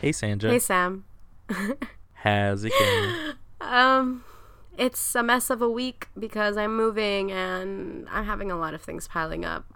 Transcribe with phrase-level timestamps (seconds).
[0.00, 0.50] Hey Sandra.
[0.50, 1.04] Hey Sam.
[2.14, 3.34] How's it going?
[3.60, 4.24] Um
[4.78, 8.80] it's a mess of a week because I'm moving and I'm having a lot of
[8.80, 9.66] things piling up.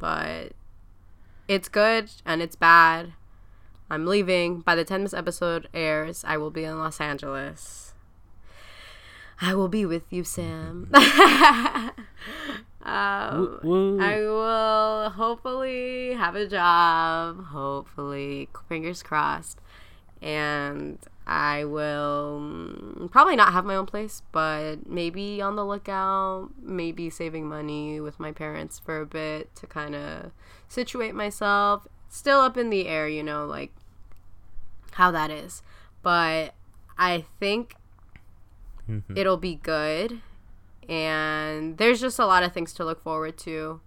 [0.00, 0.52] But
[1.46, 3.12] it's good and it's bad.
[3.88, 4.60] I'm leaving.
[4.60, 7.87] By the time this episode airs, I will be in Los Angeles.
[9.40, 10.90] I will be with you, Sam.
[12.82, 14.00] um, Woo- woo.
[14.00, 17.44] I will hopefully have a job.
[17.46, 19.60] Hopefully, fingers crossed.
[20.20, 26.48] And I will mm, probably not have my own place, but maybe on the lookout,
[26.60, 30.32] maybe saving money with my parents for a bit to kind of
[30.68, 31.86] situate myself.
[32.08, 33.70] Still up in the air, you know, like
[34.92, 35.62] how that is.
[36.02, 36.54] But
[36.96, 37.76] I think
[38.88, 39.16] Mhm.
[39.16, 40.20] it'll be good.
[40.88, 43.80] And there's just a lot of things to look forward to.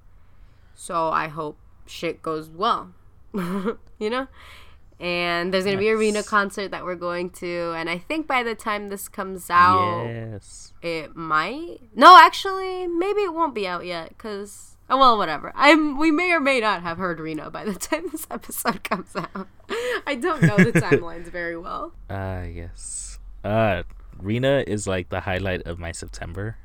[0.76, 2.94] So I hope shit goes well.
[3.34, 4.28] you know?
[5.00, 7.74] And there's going to be a arena concert that we're going to.
[7.76, 10.74] And I think by the time this comes out, Yes.
[10.84, 11.80] it might.
[11.96, 14.10] No, actually, maybe it won't be out yet.
[14.10, 14.78] Because.
[14.92, 15.52] Oh, well, whatever.
[15.56, 15.98] I'm.
[15.98, 19.48] We may or may not have heard Reno by the time this episode comes out.
[20.06, 21.94] I don't know the timelines very well.
[22.08, 23.18] Ah, yes.
[23.44, 23.82] Uh,
[24.22, 26.58] Rena is like the highlight of my September.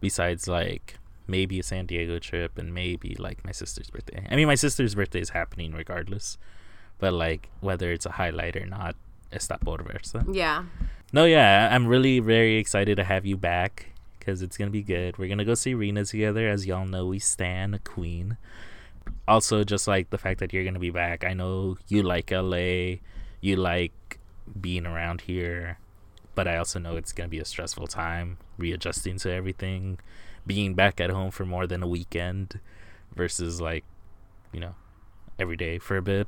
[0.00, 4.26] Besides, like maybe a San Diego trip and maybe like my sister's birthday.
[4.30, 6.36] I mean, my sister's birthday is happening regardless,
[6.98, 8.96] but like whether it's a highlight or not,
[9.32, 10.14] está por verse.
[10.30, 10.64] Yeah.
[11.12, 13.86] No, yeah, I'm really very excited to have you back
[14.18, 15.18] because it's gonna be good.
[15.18, 17.06] We're gonna go see Rena together, as y'all know.
[17.06, 18.36] We stand a queen.
[19.26, 22.98] Also, just like the fact that you're gonna be back, I know you like LA,
[23.40, 24.18] you like
[24.60, 25.78] being around here,
[26.34, 29.98] but I also know it's gonna be a stressful time readjusting to everything,
[30.46, 32.60] being back at home for more than a weekend
[33.14, 33.84] versus like,
[34.52, 34.74] you know,
[35.38, 36.26] every day for a bit.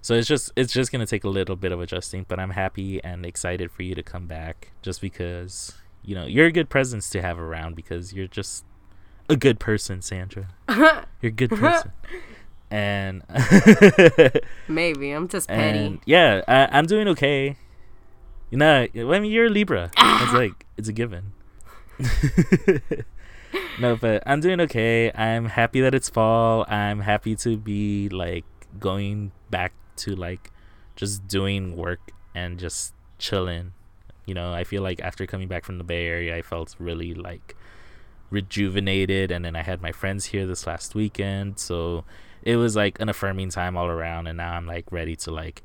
[0.00, 3.02] So it's just it's just gonna take a little bit of adjusting, but I'm happy
[3.02, 7.10] and excited for you to come back just because you know you're a good presence
[7.10, 8.64] to have around because you're just
[9.28, 10.48] a good person, Sandra.
[11.20, 11.92] You're a good person.
[12.70, 13.22] and
[14.68, 15.10] Maybe.
[15.10, 16.00] I'm just petty.
[16.06, 17.56] yeah, I, I'm doing okay.
[18.50, 19.90] You know, I mean, you're a Libra.
[19.98, 21.32] It's like it's a given.
[23.80, 25.12] no, but I'm doing okay.
[25.12, 26.66] I'm happy that it's fall.
[26.68, 28.44] I'm happy to be like
[28.78, 30.50] going back to like
[30.96, 33.72] just doing work and just chilling.
[34.26, 37.14] You know, I feel like after coming back from the Bay Area, I felt really
[37.14, 37.56] like
[38.30, 42.04] rejuvenated and then I had my friends here this last weekend, so
[42.42, 45.62] it was like an affirming time all around and now I'm like ready to like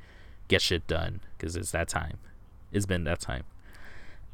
[0.47, 2.19] get shit done cuz it's that time.
[2.73, 3.43] It's been that time.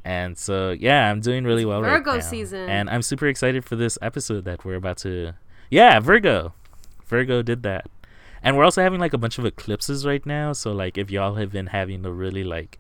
[0.04, 1.98] And so yeah, I'm doing really well right now.
[1.98, 2.70] Virgo season.
[2.70, 5.34] And I'm super excited for this episode that we're about to
[5.70, 6.54] Yeah, Virgo.
[7.06, 7.88] Virgo did that.
[8.42, 11.36] And we're also having like a bunch of eclipses right now, so like if y'all
[11.36, 12.80] have been having a really like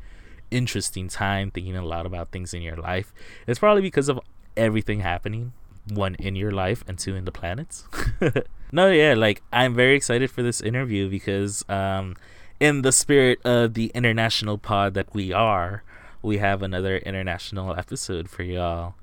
[0.49, 3.13] interesting time thinking a lot about things in your life,
[3.45, 4.19] it's probably because of
[4.55, 5.51] everything happening
[5.89, 7.87] one in your life and two in the planets
[8.71, 12.15] no yeah like i'm very excited for this interview because um
[12.59, 15.83] in the spirit of the international pod that we are
[16.21, 18.95] we have another international episode for y'all.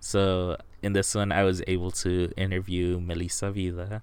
[0.00, 4.00] So in this one i was able to interview melissa vida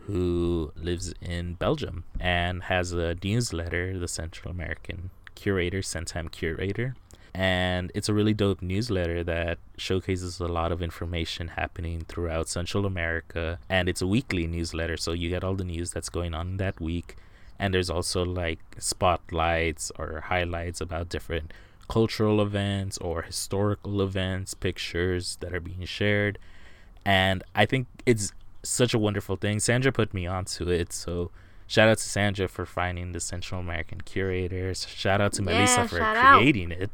[0.00, 6.94] who lives in belgium and has a newsletter the central american curator centam curator.
[7.32, 12.84] And it's a really dope newsletter that showcases a lot of information happening throughout Central
[12.84, 13.60] America.
[13.68, 16.80] And it's a weekly newsletter so you get all the news that's going on that
[16.80, 17.16] week
[17.60, 21.52] and there's also like spotlights or highlights about different
[21.88, 26.38] cultural events or historical events pictures that are being shared
[27.04, 28.32] and I think it's
[28.62, 31.30] such a wonderful thing Sandra put me onto it so
[31.66, 34.88] Shout out to Sandra for finding the Central American curators.
[34.88, 36.38] Shout out to Yeah, Melissa for shout out.
[36.40, 36.90] creating it.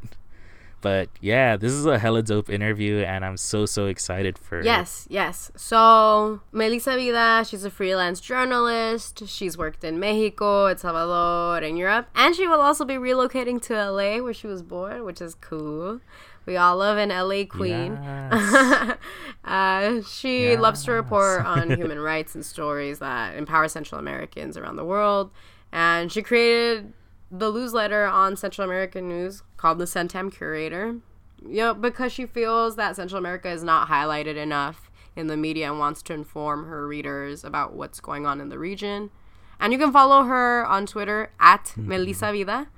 [0.81, 5.07] But yeah, this is a hella dope interview, and I'm so so excited for Yes,
[5.11, 5.51] yes.
[5.57, 9.27] So, Melissa Vida, she's a freelance journalist.
[9.27, 12.09] She's worked in Mexico, El Salvador, and Europe.
[12.15, 16.01] And she will also be relocating to LA, where she was born, which is cool.
[16.47, 17.99] We all love an LA queen.
[18.01, 18.97] Yes.
[19.45, 24.77] uh, she loves to report on human rights and stories that empower Central Americans around
[24.77, 25.33] the world.
[25.73, 26.93] And she created
[27.31, 30.97] the newsletter on Central American news called the Centam Curator.
[31.45, 35.71] You know, because she feels that Central America is not highlighted enough in the media
[35.71, 39.11] and wants to inform her readers about what's going on in the region.
[39.59, 42.69] And you can follow her on Twitter at Melissa Vida.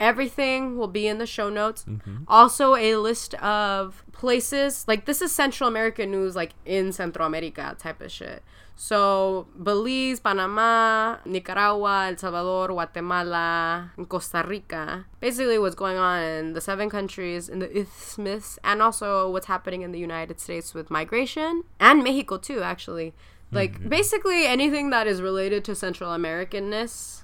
[0.00, 1.84] Everything will be in the show notes.
[1.84, 2.24] Mm-hmm.
[2.26, 7.76] Also, a list of places like this is Central American news, like in Central America
[7.78, 8.42] type of shit.
[8.76, 15.06] So, Belize, Panama, Nicaragua, El Salvador, Guatemala, Costa Rica.
[15.20, 19.82] Basically, what's going on in the seven countries in the isthmus, and also what's happening
[19.82, 23.14] in the United States with migration, and Mexico too, actually.
[23.52, 23.88] Like, mm-hmm.
[23.88, 27.22] basically, anything that is related to Central Americanness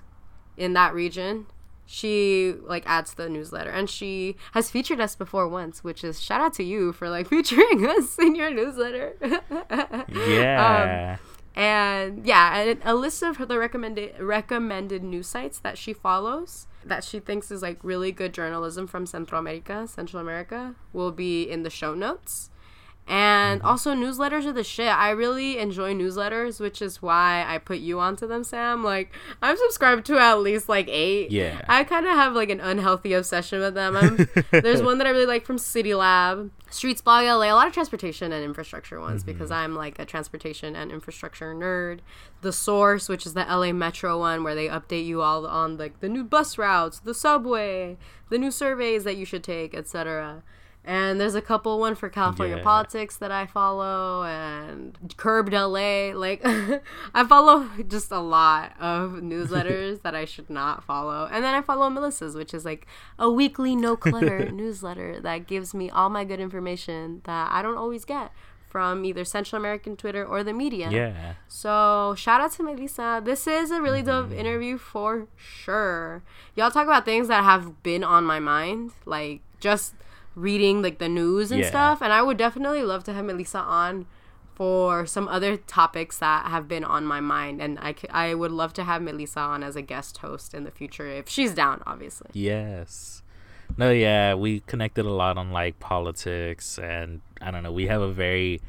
[0.57, 1.47] in that region
[1.93, 6.23] she like adds to the newsletter and she has featured us before once which is
[6.23, 9.17] shout out to you for like featuring us in your newsletter
[10.09, 11.19] Yeah.
[11.19, 11.27] Um,
[11.57, 17.03] and yeah and a list of the recommended recommended news sites that she follows that
[17.03, 21.63] she thinks is like really good journalism from central america central america will be in
[21.63, 22.50] the show notes
[23.11, 23.69] and mm-hmm.
[23.69, 24.87] also newsletters are the shit.
[24.87, 28.85] I really enjoy newsletters which is why i put you onto them sam.
[28.85, 29.13] Like
[29.43, 31.33] i'm subscribed to at least like eight.
[31.33, 31.61] Yeah.
[31.69, 33.97] i kind of have like an unhealthy obsession with them.
[33.97, 34.29] I'm,
[34.63, 36.51] there's one that i really like from CityLab.
[36.71, 37.51] Streets blog la a.
[37.53, 39.33] Lot of transportation and infrastructure ones mm-hmm.
[39.33, 41.99] because i'm like a transportation and infrastructure nerd.
[42.43, 45.99] The source which is the la metro one where they update you all on like
[45.99, 47.99] the new bus routes the subway
[48.29, 50.45] the new surveys that you should take etc
[50.85, 52.63] and there's a couple one for California Yeah.
[52.63, 56.13] politics that I follow and Curbed LA.
[56.15, 56.41] Like
[57.15, 61.29] I follow just a lot of newsletters that I should not follow.
[61.31, 62.87] And then I follow Melissa's, which is like
[63.19, 67.77] a weekly no clutter newsletter that gives me all my good information that I don't
[67.77, 68.33] always get
[68.67, 70.89] from either Central American Twitter or the media.
[70.91, 71.35] Yeah.
[71.49, 73.21] So shout out to Melissa.
[73.23, 74.39] This is a really dope mm-hmm.
[74.39, 76.23] interview for sure.
[76.55, 79.95] Y'all talk about things that have been on my mind, like just
[80.35, 81.69] reading like the news and Yeah.
[81.69, 82.03] stuff.
[82.03, 84.07] And I would definitely love to have Melissa on
[84.55, 87.61] for some other topics that have been on my mind.
[87.63, 90.65] And I, c- I would love to have Melissa on as a guest host in
[90.65, 92.29] the future if she's down, obviously.
[92.33, 93.23] Yes.
[93.77, 98.03] No, yeah, we connected a lot on like politics and I don't know, we have
[98.03, 98.61] a very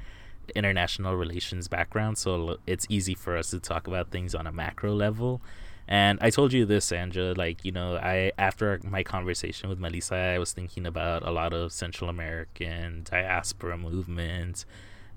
[0.55, 4.93] international relations background, so it's easy for us to talk about things on a macro
[4.93, 5.41] level.
[5.91, 10.15] And I told you this, Sandra, like, you know, I after my conversation with Melissa,
[10.15, 14.63] I was thinking about a lot of Central American diaspora movement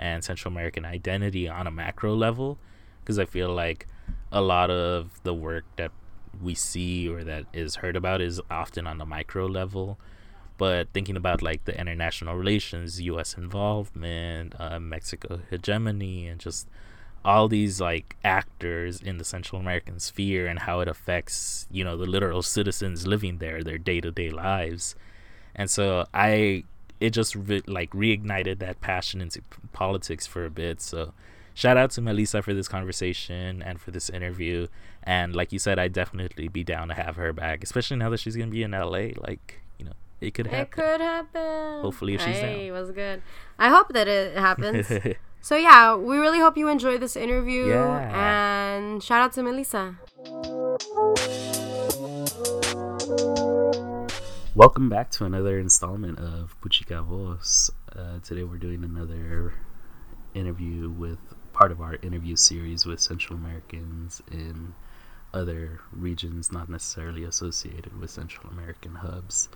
[0.01, 2.59] and Central American identity on a macro level
[2.99, 3.87] because I feel like
[4.33, 5.93] a lot of the work that
[6.43, 9.97] we see or that is heard about is often on the micro level.
[10.59, 16.69] But thinking about like the international relations us involvement uh, mexico hegemony and just
[17.25, 21.97] all these like actors in the central american sphere and how it affects you know
[21.97, 24.95] the literal citizens living there their day-to-day lives
[25.55, 26.63] and so i
[27.01, 31.13] it just re- like reignited that passion into p- politics for a bit so
[31.55, 34.67] shout out to melissa for this conversation and for this interview
[35.03, 38.21] and like you said i'd definitely be down to have her back especially now that
[38.21, 40.63] she's gonna be in la like you know it could happen.
[40.63, 41.83] It could happen.
[41.83, 42.49] Hopefully if she's down.
[42.49, 43.21] hey, was good.
[43.59, 44.87] I hope that it happens.
[45.45, 47.67] So yeah, we really hope you enjoyed this interview.
[47.67, 48.77] Yeah.
[48.79, 49.97] And shout out to Melissa.
[54.55, 57.71] Welcome back to another installment of Puchica Voz.
[57.95, 59.53] Uh, today we're doing another
[60.33, 61.19] interview with
[61.53, 64.73] part of our interview series with Central Americans in
[65.35, 69.51] other regions not necessarily associated with Central American hubs.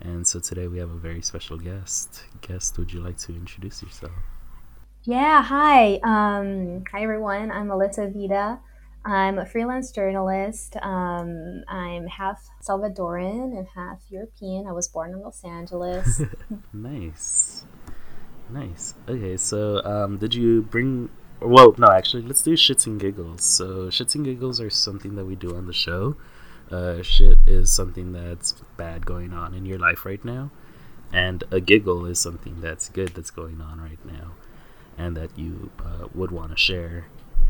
[0.00, 2.22] And so today we have a very special guest.
[2.42, 4.12] Guest, would you like to introduce yourself?
[5.04, 5.98] Yeah, hi.
[6.04, 7.50] Um, hi, everyone.
[7.50, 8.60] I'm Melissa Vida.
[9.04, 10.76] I'm a freelance journalist.
[10.76, 14.68] Um, I'm half Salvadoran and half European.
[14.68, 16.22] I was born in Los Angeles.
[16.72, 17.64] Nice.
[18.48, 18.94] Nice.
[19.08, 21.10] Okay, so um, did you bring.
[21.40, 23.42] Well, no, actually, let's do shits and giggles.
[23.42, 26.14] So, shits and giggles are something that we do on the show.
[26.70, 30.52] Uh, shit is something that's bad going on in your life right now.
[31.12, 34.34] And a giggle is something that's good that's going on right now
[34.98, 37.06] and that you uh, would want to share.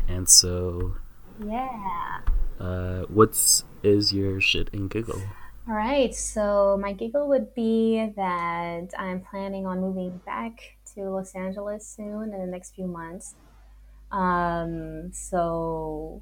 [0.07, 0.95] And so,
[1.43, 2.19] yeah.
[2.59, 5.21] uh, what's is your shit and giggle?
[5.67, 6.13] All right.
[6.13, 12.33] So, my giggle would be that I'm planning on moving back to Los Angeles soon
[12.33, 13.35] in the next few months.
[14.11, 16.21] Um, so,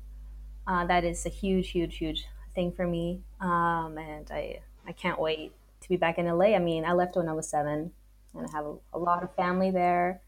[0.68, 3.22] uh, that is a huge, huge, huge thing for me.
[3.40, 6.56] Um, and I, I can't wait to be back in LA.
[6.56, 7.92] I mean, I left when I was seven,
[8.36, 10.22] and I have a, a lot of family there.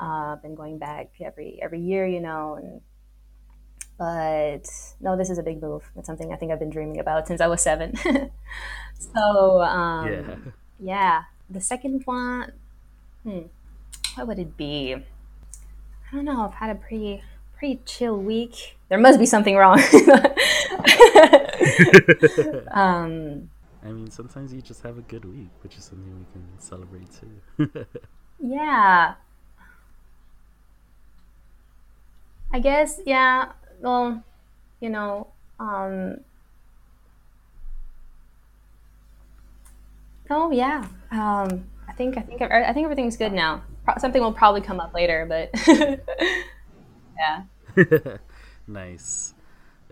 [0.00, 2.80] Uh, I've been going back every every year, you know, and
[3.98, 4.66] but
[5.00, 5.84] no, this is a big move.
[5.96, 7.96] It's something I think I've been dreaming about since I was seven.
[8.98, 10.36] so um, yeah.
[10.80, 12.52] yeah, the second one,
[13.24, 13.40] hmm,
[14.14, 14.94] what would it be?
[14.94, 16.42] I don't know.
[16.42, 17.22] I've had a pretty
[17.58, 18.78] pretty chill week.
[18.88, 19.78] There must be something wrong.
[22.70, 23.50] um,
[23.84, 27.08] I mean, sometimes you just have a good week, which is something we can celebrate
[27.12, 27.86] too.
[28.42, 29.14] yeah.
[32.52, 33.52] I guess, yeah.
[33.80, 34.22] Well,
[34.80, 35.28] you know,
[35.58, 36.18] um,
[40.28, 40.86] oh yeah.
[41.10, 43.62] Um, I think I think I think everything's good now.
[43.98, 45.50] Something will probably come up later, but
[47.18, 47.42] yeah.
[48.66, 49.34] nice.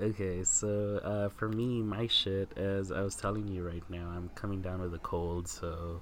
[0.01, 4.31] Okay, so uh, for me, my shit, as I was telling you right now, I'm
[4.37, 6.01] coming down with a cold, so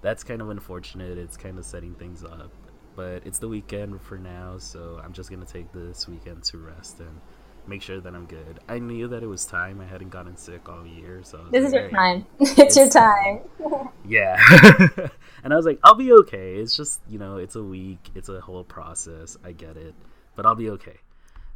[0.00, 1.18] that's kind of unfortunate.
[1.18, 2.52] It's kind of setting things up.
[2.94, 7.00] But it's the weekend for now, so I'm just to take this weekend to rest
[7.00, 7.20] and
[7.66, 8.60] make sure that I'm good.
[8.68, 9.80] I knew that it was time.
[9.80, 12.26] I hadn't gotten sick all year, so this like, is your time.
[12.40, 13.40] it's, it's your time.
[14.06, 14.36] yeah,
[15.44, 16.56] and I was like, I'll be okay.
[16.56, 18.10] It's just you know, it's a week.
[18.14, 19.36] It's a whole process.
[19.44, 19.94] I get it,
[20.36, 20.98] but I'll be okay.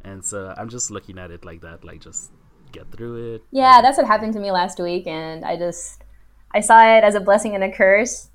[0.03, 2.31] And so I'm just looking at it like that, like just
[2.71, 3.43] get through it.
[3.51, 6.03] Yeah, that's what happened to me last week, and I just
[6.53, 8.29] I saw it as a blessing and a curse.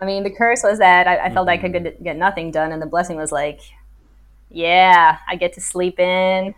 [0.00, 1.46] I mean, the curse was that I, I felt mm-hmm.
[1.46, 1.84] like I mm-hmm.
[1.84, 3.60] could get nothing done, and the blessing was like,
[4.50, 6.54] yeah, I get to sleep in,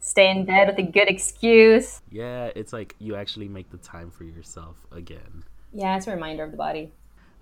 [0.00, 2.00] stay in bed with a good excuse.
[2.10, 5.44] Yeah, it's like you actually make the time for yourself again.
[5.72, 6.92] Yeah, it's a reminder of the body.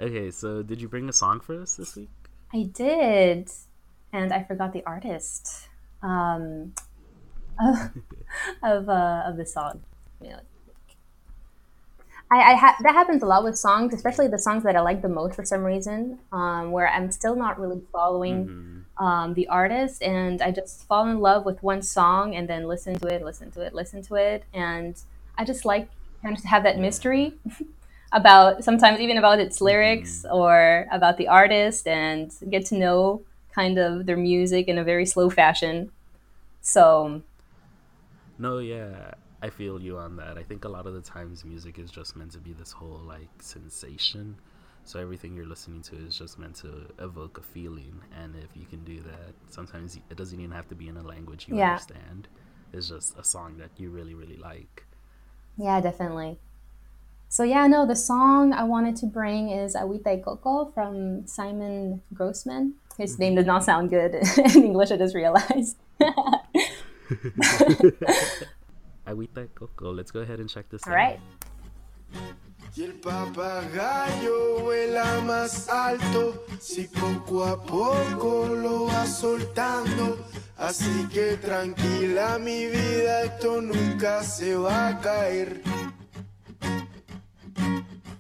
[0.01, 2.09] Okay, so did you bring a song for us this week?
[2.55, 3.51] I did,
[4.13, 5.69] and I forgot the artist
[6.03, 6.73] um,
[8.63, 9.83] of uh, of the song.
[10.23, 10.41] You know,
[12.31, 15.03] I, I ha- that happens a lot with songs, especially the songs that I like
[15.03, 19.05] the most for some reason, um, where I'm still not really following mm-hmm.
[19.05, 22.97] um, the artist, and I just fall in love with one song and then listen
[23.01, 25.01] to it, listen to it, listen to it, and
[25.37, 25.89] I just like
[26.23, 27.35] kind of to have that mystery
[28.13, 30.37] about sometimes even about its lyrics mm-hmm.
[30.37, 33.23] or about the artist, and get to know
[33.53, 35.91] kind of their music in a very slow fashion.
[36.63, 37.23] So.
[38.39, 40.37] No, yeah, I feel you on that.
[40.37, 43.01] I think a lot of the times music is just meant to be this whole
[43.07, 44.37] like sensation.
[44.85, 48.67] So everything you're listening to is just meant to evoke a feeling, and if you
[48.67, 51.73] can do that, sometimes it doesn't even have to be in a language you yeah.
[51.73, 52.29] understand.
[52.73, 54.87] It's just a song that you really, really like.
[55.57, 56.39] Yeah, definitely.
[57.29, 62.03] So yeah, no, the song I wanted to bring is Agüita y Coco from Simon
[62.13, 62.75] Grossman.
[62.99, 65.77] His name does not sound good in English, I just realized.
[69.11, 69.93] Agüita y Coco.
[69.93, 70.99] Let's go ahead and check this All out.
[70.99, 71.21] All right.
[72.77, 80.17] Y el papagayo vuela más alto si poco a poco lo va soltando.
[80.57, 85.63] Así que tranquila mi vida, esto nunca se va a caer.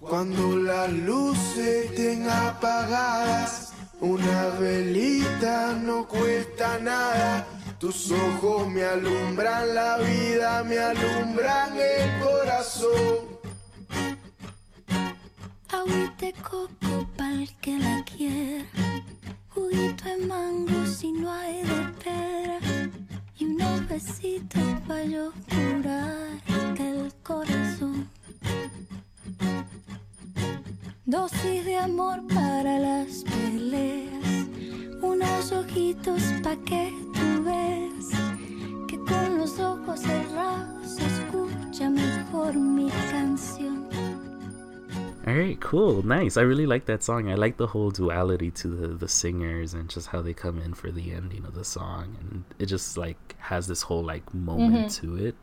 [0.00, 7.46] Cuando las luces estén apagadas, una velita no cuesta nada.
[7.80, 13.40] Tus ojos me alumbran la vida, me alumbran el corazón.
[15.70, 18.66] Agüita coco pa'l que la quiera,
[19.48, 22.58] juguito de mango si no hay de pera,
[23.38, 26.38] y unos besitos pa' yo curar
[26.78, 28.06] el corazón.
[31.06, 34.46] Dosis de amor para las peleas,
[35.02, 38.10] unos ojitos pa' que tú ves
[38.86, 43.88] que con los ojos cerrados escucha mejor mi canción.
[45.26, 46.36] All right, cool, nice.
[46.36, 47.30] I really like that song.
[47.30, 50.74] I like the whole duality to the the singers and just how they come in
[50.74, 54.88] for the ending of the song, and it just like has this whole like moment
[54.88, 55.06] mm-hmm.
[55.06, 55.34] to it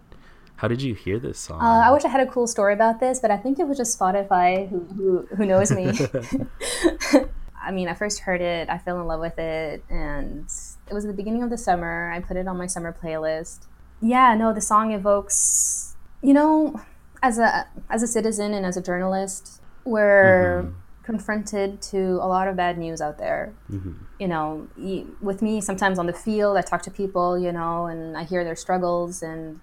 [0.57, 1.61] how did you hear this song?
[1.61, 3.77] Uh, I wish I had a cool story about this, but I think it was
[3.77, 5.85] just Spotify who, who, who knows me.
[7.67, 10.49] I mean, I first heard it, I fell in love with it, and
[10.89, 12.09] it was the beginning of the summer.
[12.13, 13.67] I put it on my summer playlist.
[14.01, 16.79] Yeah, no, the song evokes, you know,
[17.21, 21.03] as a as a citizen and as a journalist, we're mm-hmm.
[21.03, 23.53] confronted to a lot of bad news out there.
[23.69, 23.93] Mm-hmm.
[24.17, 24.67] You know,
[25.21, 28.45] with me, sometimes on the field, I talk to people, you know, and I hear
[28.45, 29.59] their struggles and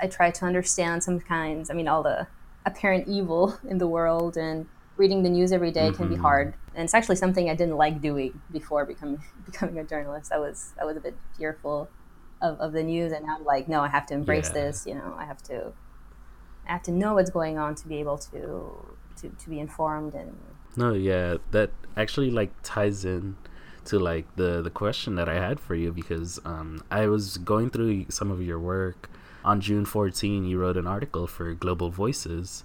[0.00, 1.70] I try to understand some kinds.
[1.70, 2.28] I mean, all the
[2.64, 4.66] apparent evil in the world and
[4.98, 5.96] reading the news every day mm-hmm.
[5.96, 6.22] can be mm-hmm.
[6.22, 6.54] hard.
[6.74, 10.32] And it's actually something I didn't like doing before becoming becoming a journalist.
[10.32, 11.88] I was I was a bit fearful
[12.42, 14.64] of, of the news, and I'm like, no, I have to embrace yeah.
[14.64, 14.86] this.
[14.86, 15.72] You know, I have to
[16.68, 20.14] I have to know what's going on to be able to to, to be informed
[20.14, 20.36] and.
[20.76, 23.36] No, yeah, that actually like ties in
[23.86, 27.70] to like the the question that I had for you because um, I was going
[27.70, 29.10] through some of your work
[29.44, 32.64] on June 14, you wrote an article for Global Voices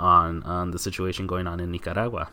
[0.00, 2.30] on on the situation going on in Nicaragua,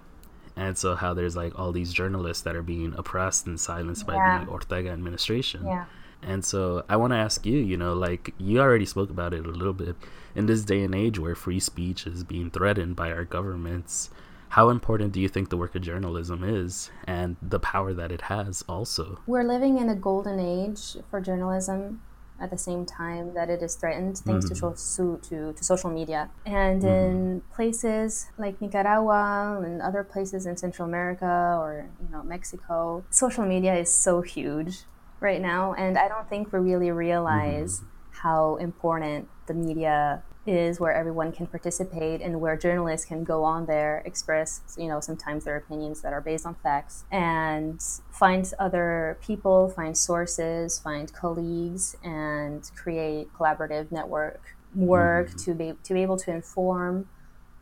[0.55, 4.39] and so how there's like all these journalists that are being oppressed and silenced yeah.
[4.39, 5.65] by the Ortega administration.
[5.65, 5.85] Yeah.
[6.23, 9.45] And so I want to ask you, you know, like you already spoke about it
[9.45, 9.95] a little bit.
[10.35, 14.09] In this day and age where free speech is being threatened by our governments,
[14.49, 18.21] how important do you think the work of journalism is and the power that it
[18.21, 19.19] has also?
[19.27, 22.01] We're living in a golden age for journalism
[22.39, 25.19] at the same time that it is threatened thanks Mm-hmm.
[25.21, 26.29] to, to, to social media.
[26.45, 33.03] And in places like Nicaragua and other places in Central America or you know Mexico,
[33.09, 34.81] social media is so huge
[35.19, 40.93] right now, and I don't think we really realize how important the media is where
[40.93, 45.57] everyone can participate and where journalists can go on there express you know sometimes their
[45.57, 52.71] opinions that are based on facts and find other people find sources find colleagues and
[52.75, 57.07] create collaborative network work to be to be able to inform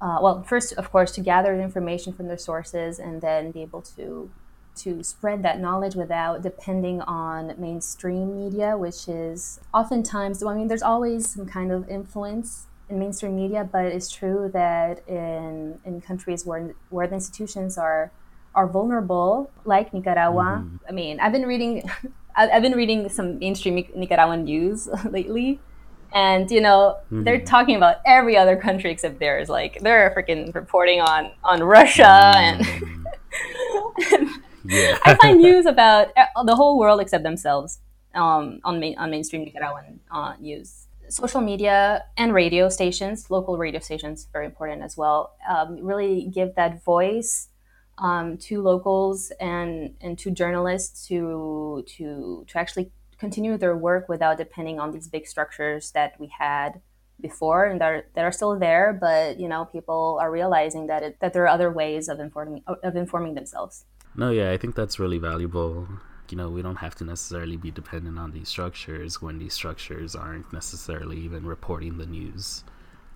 [0.02, 3.62] uh, well first of course to gather the information from their sources and then be
[3.62, 4.30] able to
[4.76, 10.84] to spread that knowledge without depending on mainstream media, which is oftentimes, I mean, there's
[10.84, 16.46] always some kind of influence in mainstream media, but it's true that in, in countries
[16.46, 18.12] where, where the institutions are,
[18.54, 21.84] are vulnerable, like Nicaragua, I mean, I've been reading,
[22.36, 25.60] I've been reading some mainstream Nicaraguan news lately.
[26.14, 29.50] And you know they're talking about every other country except theirs.
[29.50, 32.66] Like they're freaking reporting on on Russia and
[34.68, 34.98] Yeah.
[35.06, 37.80] I find news about uh, the whole world except themselves
[38.14, 40.85] um, on main, on mainstream Nicaraguan uh, news.
[41.10, 45.36] Social media and radio stations, local radio stations, very important as well.
[45.50, 47.50] Um, really give that voice
[47.98, 54.38] um, to locals and and to journalists to to to actually continue their work without
[54.38, 56.82] depending on these big structures that we had
[57.22, 58.98] before and that are, that are still there.
[59.00, 62.64] But you know, people are realizing that it, that there are other ways of informing
[62.68, 63.86] of informing themselves.
[64.16, 65.88] No, yeah, I think that's really valuable.
[66.32, 70.16] You know, we don't have to necessarily be dependent on these structures when these structures
[70.16, 72.64] aren't necessarily even reporting the news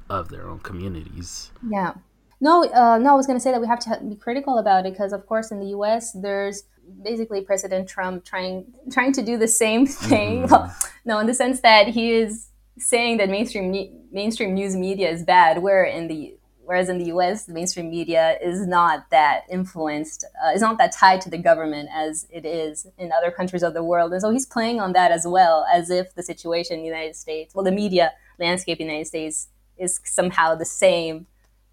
[0.09, 1.51] of their own communities.
[1.67, 1.93] Yeah.
[2.41, 4.85] No, uh, no, I was going to say that we have to be critical about
[4.85, 6.63] it because, of course, in the U.S., there's
[7.03, 10.47] basically President Trump trying trying to do the same thing.
[10.47, 10.73] Well,
[11.05, 13.71] no, in the sense that he is saying that mainstream
[14.11, 16.38] mainstream news media is bad, where in the
[16.69, 20.91] whereas in the U.S., the mainstream media is not that influenced, uh, is not that
[20.91, 24.29] tied to the government as it is in other countries of the world, and so
[24.29, 27.65] he's playing on that as well, as if the situation in the United States, well,
[27.65, 31.25] the media landscape in the United States is somehow the same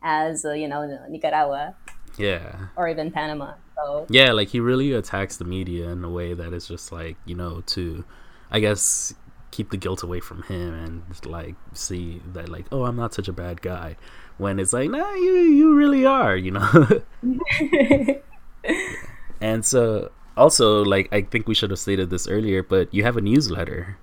[0.03, 0.81] as uh, you know
[1.11, 1.75] Nicaragua
[2.17, 2.69] Yeah.
[2.77, 3.55] or even Panama.
[3.77, 7.17] So Yeah, like he really attacks the media in a way that is just like,
[7.27, 8.05] you know, to
[8.51, 9.13] I guess
[9.51, 13.29] keep the guilt away from him and like see that like, oh, I'm not such
[13.29, 13.97] a bad guy.
[14.39, 17.03] When it's like, nah, you you really are, you know.
[19.41, 23.17] and so also like I think we should have stated this earlier, but you have
[23.17, 23.99] a newsletter.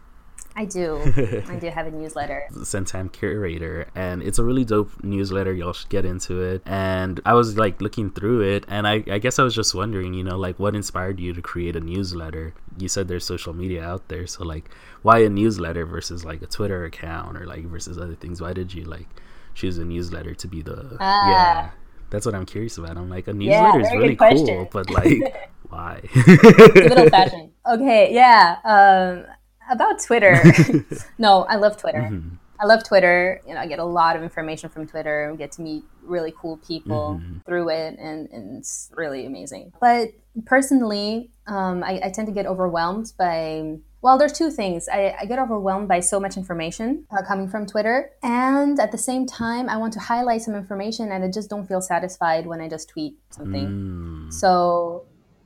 [0.55, 0.97] I do,
[1.49, 2.43] I do have a newsletter.
[2.51, 5.51] Centam Curator, and it's a really dope newsletter.
[5.51, 6.61] Y'all should get into it.
[6.65, 10.13] And I was like looking through it, and I, I guess I was just wondering,
[10.13, 12.53] you know, like what inspired you to create a newsletter?
[12.77, 14.69] You said there's social media out there, so like,
[15.01, 18.39] why a newsletter versus like a Twitter account or like versus other things?
[18.39, 19.07] Why did you like
[19.53, 21.29] choose a newsletter to be the Ah.
[21.29, 21.69] yeah?
[22.09, 22.95] That's what I'm curious about.
[22.97, 26.01] I'm like, a newsletter is really cool, but like, why?
[26.03, 27.51] It's a bit old fashioned.
[27.67, 28.57] Okay, yeah.
[28.63, 29.25] Um,
[29.71, 30.37] about Twitter.
[31.17, 32.01] no, I love Twitter.
[32.01, 32.35] Mm-hmm.
[32.59, 33.41] I love Twitter.
[33.47, 35.27] You know, I get a lot of information from Twitter.
[35.29, 37.39] and get to meet really cool people Mm-hmm.
[37.47, 39.73] through it, and, and it's really amazing.
[39.81, 40.09] But
[40.45, 43.77] personally, um, I, I tend to get overwhelmed by.
[44.03, 44.89] Well, there's two things.
[44.89, 48.97] I, I get overwhelmed by so much information uh, coming from Twitter, and at the
[48.97, 52.59] same time, I want to highlight some information, and I just don't feel satisfied when
[52.59, 53.65] I just tweet something.
[53.65, 55.05] Mm, So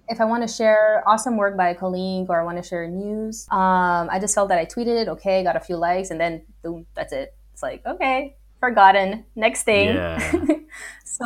[0.09, 2.87] if I want to share awesome work by a colleague or I want to share
[2.87, 6.19] news, um, I just felt that I tweeted it, okay, got a few likes, and
[6.19, 7.35] then boom, that's it.
[7.53, 9.23] It's like, okay, forgotten.
[9.35, 9.89] Next thing.
[9.89, 10.17] Yeah.
[11.05, 11.25] so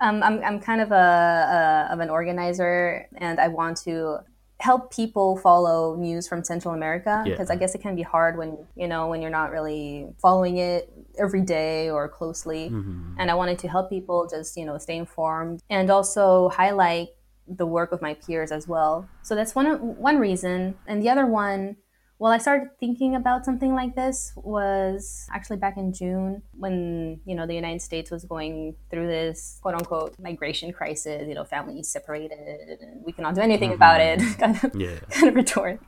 [0.00, 4.20] um, I'm, I'm kind of a, a of an organizer, and I want to
[4.58, 7.32] help people follow news from Central America Yeah.
[7.32, 10.56] because I guess it can be hard when you know when you're not really following
[10.56, 13.14] it every day or closely mhm.
[13.18, 17.08] and I wanted to help people just you know stay informed and also highlight
[17.48, 19.08] the work of my peers as well.
[19.22, 21.76] So that's one one reason, and the other one.
[22.18, 27.34] Well, I started thinking about something like this was actually back in June when you
[27.34, 31.28] know the United States was going through this quote unquote migration crisis.
[31.28, 34.20] You know, families separated, and we cannot do anything about it.
[34.38, 34.98] kind of, Yeah.
[35.10, 35.80] kind of rhetoric.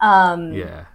[0.00, 0.86] Um, Yeah.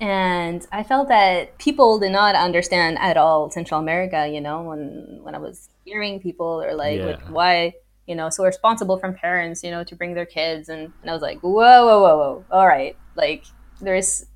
[0.00, 4.26] and I felt that people did not understand at all Central America.
[4.26, 7.06] You know, when when I was hearing people, they're like, Yeah.
[7.06, 7.74] "What- "Why?"
[8.06, 11.12] You know, so responsible from parents, you know, to bring their kids, and, and I
[11.12, 11.52] was like, "Whoa,
[11.88, 12.44] whoa, whoa, whoa!
[12.50, 13.44] All right, like
[13.80, 14.26] there is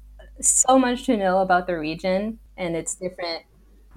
[0.40, 3.44] so much to know about the region and its different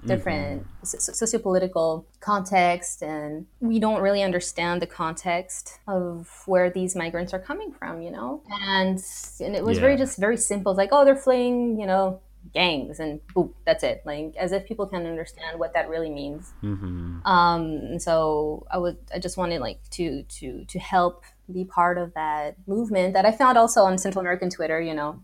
[0.04, 0.84] different mm-hmm.
[0.84, 7.72] sociopolitical context and we don't really understand the context of where these migrants are coming
[7.72, 9.02] from you know and
[9.40, 9.80] and it was yeah.
[9.80, 12.20] very just very simple it's like oh they're fleeing you know
[12.54, 16.52] gangs and boop that's it like as if people can understand what that really means
[16.62, 17.18] mm-hmm.
[17.26, 22.14] um so i would i just wanted like to to to help be part of
[22.14, 25.20] that movement that i found also on central american twitter you know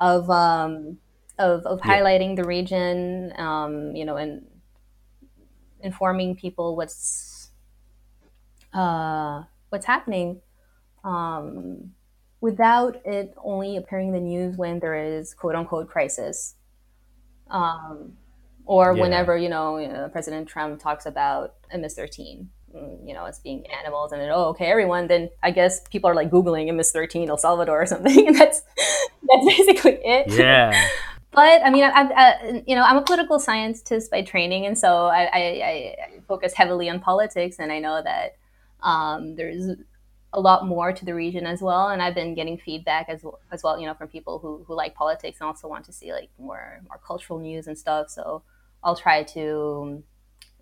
[0.00, 0.98] of um
[1.38, 2.00] of, of yeah.
[2.00, 4.46] highlighting the region, um, you know, and
[5.82, 7.50] informing people what's
[8.72, 10.40] uh, what's happening,
[11.04, 11.92] um,
[12.40, 16.54] without it only appearing in the news when there is quote unquote crisis,
[17.50, 18.16] um,
[18.64, 19.02] or yeah.
[19.02, 23.64] whenever you know, you know, President Trump talks about MS-13 mm, you know, as being
[23.66, 25.06] animals, and then oh, okay, everyone.
[25.06, 29.46] Then I guess people are like googling MS-13 El Salvador or something, and that's that's
[29.46, 30.32] basically it.
[30.32, 30.88] Yeah.
[31.30, 35.06] but I mean, I'm, I, you know, I'm a political scientist by training, and so
[35.06, 35.96] I, I, I
[36.28, 38.36] focus heavily on politics, and I know that
[38.82, 39.76] um, there's
[40.34, 41.88] a lot more to the region as well.
[41.88, 44.74] And I've been getting feedback as well, as well, you know, from people who, who
[44.74, 48.10] like politics and also want to see like more more cultural news and stuff.
[48.10, 48.42] So
[48.82, 50.02] I'll try to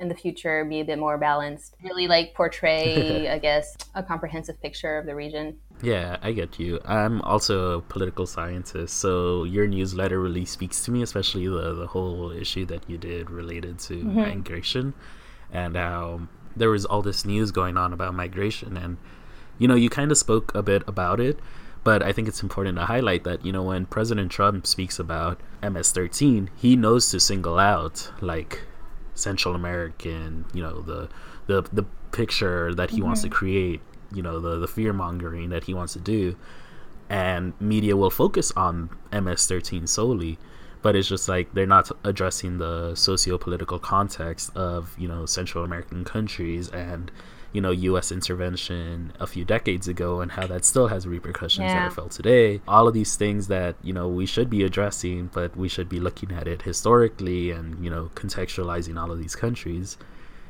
[0.03, 4.61] in the future be a bit more balanced really like portray i guess a comprehensive
[4.61, 9.67] picture of the region yeah i get you i'm also a political scientist so your
[9.67, 13.95] newsletter really speaks to me especially the, the whole issue that you did related to
[13.95, 14.17] mm-hmm.
[14.17, 14.93] migration
[15.53, 16.21] and how
[16.57, 18.99] there was all this news going on about migration and
[19.59, 21.39] you know you kind of spoke a bit about it
[21.85, 25.41] but I think it's important to highlight that, you know, when President Trump speaks about
[25.63, 28.63] MS 13, he knows to single out, like,
[29.15, 31.09] Central American, you know, the
[31.47, 33.07] the the picture that he mm-hmm.
[33.07, 33.35] wants to mm-hmm.
[33.35, 33.81] create,
[34.13, 36.37] you know, the the fear mongering that he wants to do,
[37.09, 40.39] and media will focus on MS-13 solely,
[40.83, 46.05] but it's just like they're not addressing the socio-political context of you know Central American
[46.05, 47.11] countries and
[47.53, 48.11] you know U.S.
[48.11, 51.75] intervention a few decades ago and how that still has repercussions yeah.
[51.75, 52.61] that are felt today.
[52.67, 56.01] All of these things that you know we should be addressing, but we should be
[56.01, 59.97] looking at it historically and you know contextualizing all of these countries.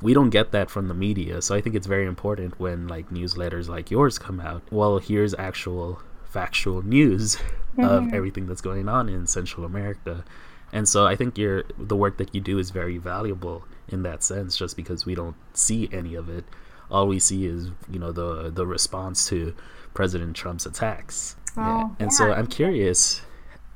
[0.01, 3.11] We don't get that from the media, so I think it's very important when like
[3.11, 4.63] newsletters like yours come out.
[4.71, 7.37] Well, here's actual factual news
[7.77, 7.85] mm-hmm.
[7.85, 10.25] of everything that's going on in Central America.
[10.73, 14.23] And so I think your the work that you do is very valuable in that
[14.23, 16.45] sense just because we don't see any of it
[16.93, 19.55] all we see is you know the the response to
[19.95, 21.37] President Trump's attacks.
[21.57, 21.83] Oh, yeah.
[21.99, 22.09] And yeah.
[22.09, 23.23] so I'm curious,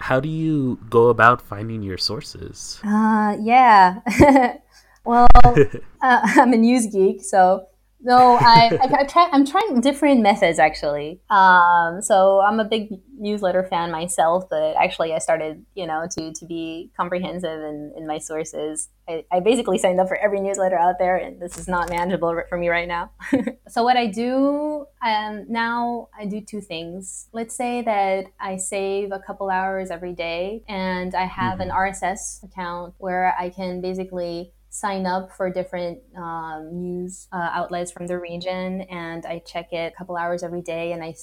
[0.01, 2.81] how do you go about finding your sources?
[2.85, 4.01] Uh, yeah.
[5.05, 5.57] well, uh,
[6.03, 7.67] I'm a news geek, so
[8.01, 11.21] no, I, I, I try, I'm trying different methods actually.
[11.31, 16.33] Um, so I'm a big newsletter fan myself, but actually I started, you know, to,
[16.33, 18.89] to be comprehensive in, in my sources.
[19.09, 22.43] I, I basically signed up for every newsletter out there, and this is not manageable
[22.49, 23.11] for me right now.
[23.69, 27.29] so what I do um, now, I do two things.
[27.33, 31.71] Let's say that I save a couple hours every day, and I have mm-hmm.
[31.71, 37.91] an RSS account where I can basically sign up for different um, news uh, outlets
[37.91, 41.15] from the region and I check it a couple hours every day and I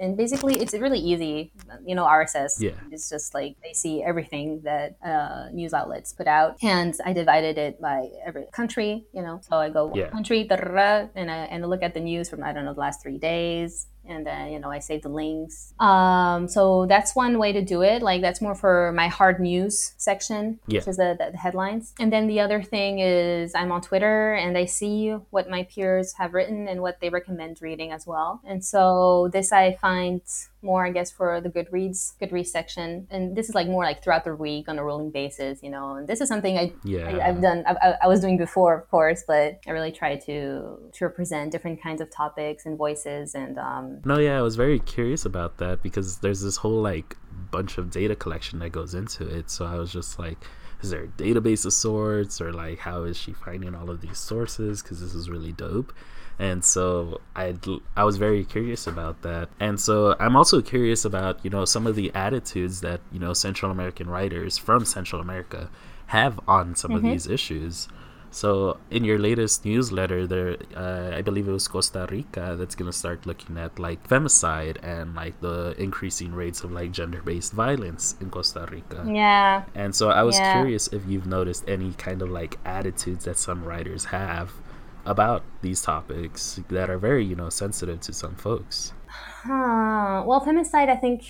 [0.00, 1.52] and basically it's really easy
[1.84, 2.70] you know rss yeah.
[2.92, 7.58] It's just like they see everything that uh, news outlets put out and i divided
[7.58, 10.08] it by every country you know so i go yeah.
[10.08, 13.02] country and I, and I look at the news from i don't know the last
[13.02, 15.74] three days and then you know I save the links.
[15.78, 18.02] Um, so that's one way to do it.
[18.02, 20.78] Like that's more for my hard news section, yeah.
[20.78, 21.94] which is the, the, headlines.
[22.00, 26.14] And then the other thing is I'm on Twitter and I see what my peers
[26.14, 28.40] have written and what they recommend reading as well.
[28.44, 30.22] And so this I find
[30.62, 34.24] more, I guess, for the Goodreads Goodreads section, and this is like more like throughout
[34.24, 35.94] the week on a rolling basis, you know.
[35.94, 38.90] And this is something I yeah I, have done I, I, was doing before, of
[38.90, 43.58] course, but I really try to to represent different kinds of topics and voices and
[43.58, 44.00] um.
[44.04, 47.16] No, yeah, I was very curious about that because there's this whole like
[47.50, 49.50] bunch of data collection that goes into it.
[49.50, 50.38] So I was just like
[50.82, 54.18] is there a database of sorts or like how is she finding all of these
[54.18, 55.92] sources because this is really dope
[56.38, 57.54] and so I
[57.96, 59.48] I was very curious about that.
[59.58, 63.32] And so I'm also curious about you know some of the attitudes that you know
[63.32, 65.68] Central American writers from Central America
[66.08, 66.96] have on some mm-hmm.
[67.06, 67.88] of these issues.
[68.30, 72.92] So in your latest newsletter, there, uh, I believe it was Costa Rica that's gonna
[72.92, 78.30] start looking at like femicide and like the increasing rates of like gender-based violence in
[78.30, 79.02] Costa Rica.
[79.08, 79.64] Yeah.
[79.74, 80.52] And so I was yeah.
[80.52, 84.52] curious if you've noticed any kind of like attitudes that some writers have
[85.08, 88.92] about these topics that are very, you know, sensitive to some folks?
[89.06, 90.22] Huh.
[90.26, 91.24] Well, femicide, I think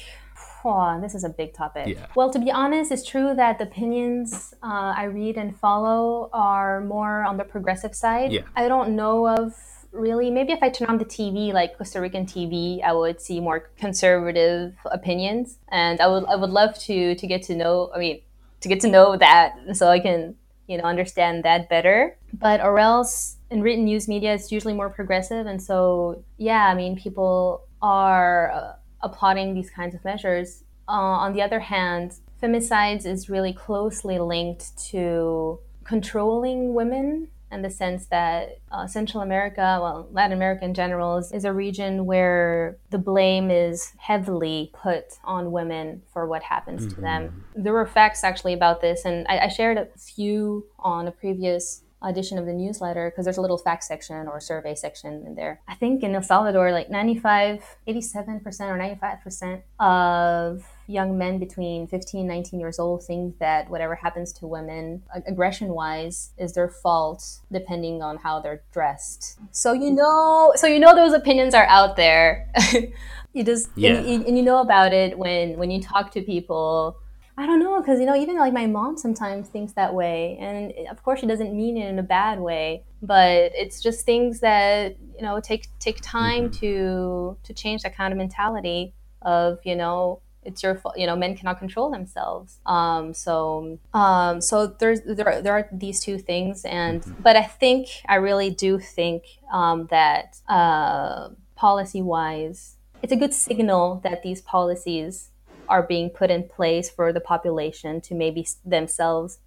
[0.64, 1.86] Oh, this is a big topic.
[1.86, 2.06] Yeah.
[2.14, 6.80] Well, to be honest, it's true that the opinions uh, I read and follow are
[6.82, 8.32] more on the progressive side.
[8.32, 8.42] Yeah.
[8.56, 9.54] I don't know of
[9.92, 10.30] really.
[10.30, 13.70] Maybe if I turn on the TV, like Costa Rican TV, I would see more
[13.78, 17.90] conservative opinions, and I would I would love to to get to know.
[17.94, 18.20] I mean,
[18.60, 20.34] to get to know that, so I can
[20.66, 22.17] you know understand that better.
[22.32, 26.74] But or else in written news media, it's usually more progressive, and so yeah, I
[26.74, 28.52] mean, people are.
[28.52, 30.64] Uh, applauding these kinds of measures.
[30.88, 37.70] Uh, on the other hand, femicides is really closely linked to controlling women in the
[37.70, 42.76] sense that uh, Central America, well, Latin America in general, is, is, a region where
[42.90, 46.94] the blame is heavily put on women for what happens mm-hmm.
[46.96, 47.44] to them.
[47.56, 51.84] There were facts actually about this, and I, I shared a few on a previous
[52.02, 55.60] edition of the newsletter because there's a little fact section or survey section in there.
[55.66, 62.26] I think in El Salvador, like 95, 87% or 95% of young men between 15
[62.26, 68.00] 19 years old think that whatever happens to women aggression wise is their fault depending
[68.00, 72.50] on how they're dressed so you know so you know those opinions are out there
[73.34, 73.98] you just yeah.
[73.98, 76.96] and, and you know about it when when you talk to people
[77.38, 80.88] I don't know because you know even like my mom sometimes thinks that way, and
[80.88, 84.96] of course she doesn't mean it in a bad way, but it's just things that
[85.16, 86.60] you know take take time mm-hmm.
[86.60, 91.14] to to change that kind of mentality of you know it's your fault you know
[91.14, 96.64] men cannot control themselves um, so um, so there's there, there are these two things
[96.64, 97.22] and mm-hmm.
[97.22, 103.34] but i think i really do think um, that uh, policy wise it's a good
[103.34, 105.30] signal that these policies
[105.68, 109.38] are being put in place for the population to maybe themselves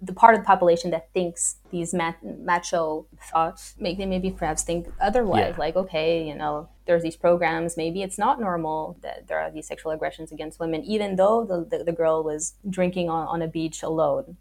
[0.00, 4.88] the part of the population that thinks these macho thoughts make them maybe perhaps think
[5.02, 5.52] otherwise.
[5.52, 5.58] Yeah.
[5.58, 9.66] like okay you know there's these programs maybe it's not normal that there are these
[9.66, 13.48] sexual aggressions against women even though the, the, the girl was drinking on, on a
[13.48, 14.38] beach alone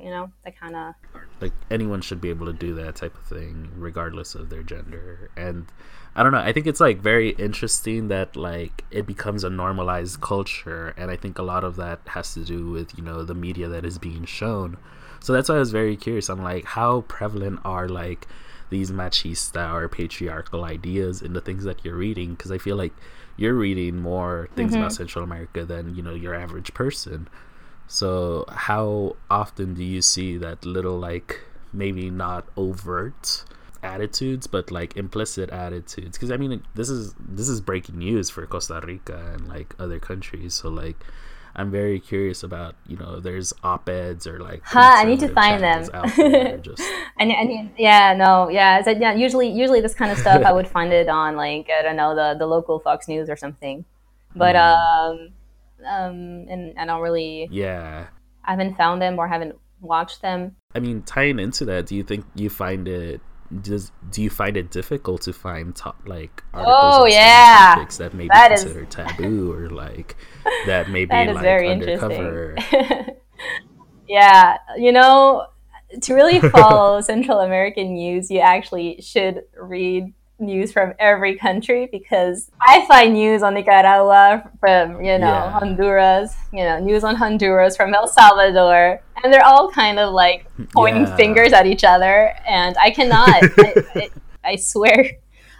[0.00, 0.30] you know?
[0.44, 0.94] That kind of
[1.40, 5.30] like anyone should be able to do that type of thing regardless of their gender.
[5.36, 5.66] And
[6.14, 6.38] I don't know.
[6.38, 11.16] I think it's like very interesting that like it becomes a normalized culture, and I
[11.16, 13.98] think a lot of that has to do with you know the media that is
[13.98, 14.76] being shown.
[15.20, 18.26] So that's why I was very curious on like how prevalent are like
[18.70, 22.92] these machista or patriarchal ideas in the things that you're reading because I feel like
[23.36, 24.82] you're reading more things mm-hmm.
[24.82, 27.28] about Central America than you know your average person.
[27.86, 31.40] So how often do you see that little like
[31.72, 33.44] maybe not overt
[33.82, 36.16] attitudes but like implicit attitudes.
[36.16, 39.98] Because i mean this is this is breaking news for costa rica and like other
[39.98, 40.54] countries.
[40.54, 40.96] So like
[41.56, 45.62] i'm very curious about you know there's op-eds or like huh, i need to find
[45.62, 45.82] them.
[46.62, 46.82] just...
[47.18, 50.68] and, and yeah no yeah, so, yeah usually usually this kind of stuff i would
[50.68, 53.84] find it on like i don't know the the local fox news or something.
[54.36, 54.76] But mm.
[54.76, 55.28] um
[55.86, 58.06] um and i don't really yeah.
[58.44, 60.56] I haven't found them or haven't watched them.
[60.74, 63.20] I mean tying into that do you think you find it
[63.62, 67.72] does do you find it difficult to find to, like oh, articles oh yeah.
[67.74, 68.94] topics that may that be considered is...
[68.94, 70.16] taboo or like
[70.66, 72.56] that may be that like very undercover?
[74.08, 75.46] yeah you know
[76.02, 82.50] to really follow central american news you actually should read news from every country because
[82.60, 85.50] I find news on Nicaragua from you know yeah.
[85.50, 90.46] Honduras, you know news on Honduras from El Salvador, and they're all kind of like
[90.72, 91.16] pointing yeah.
[91.16, 94.10] fingers at each other, and I cannot, I, I,
[94.44, 95.12] I, swear,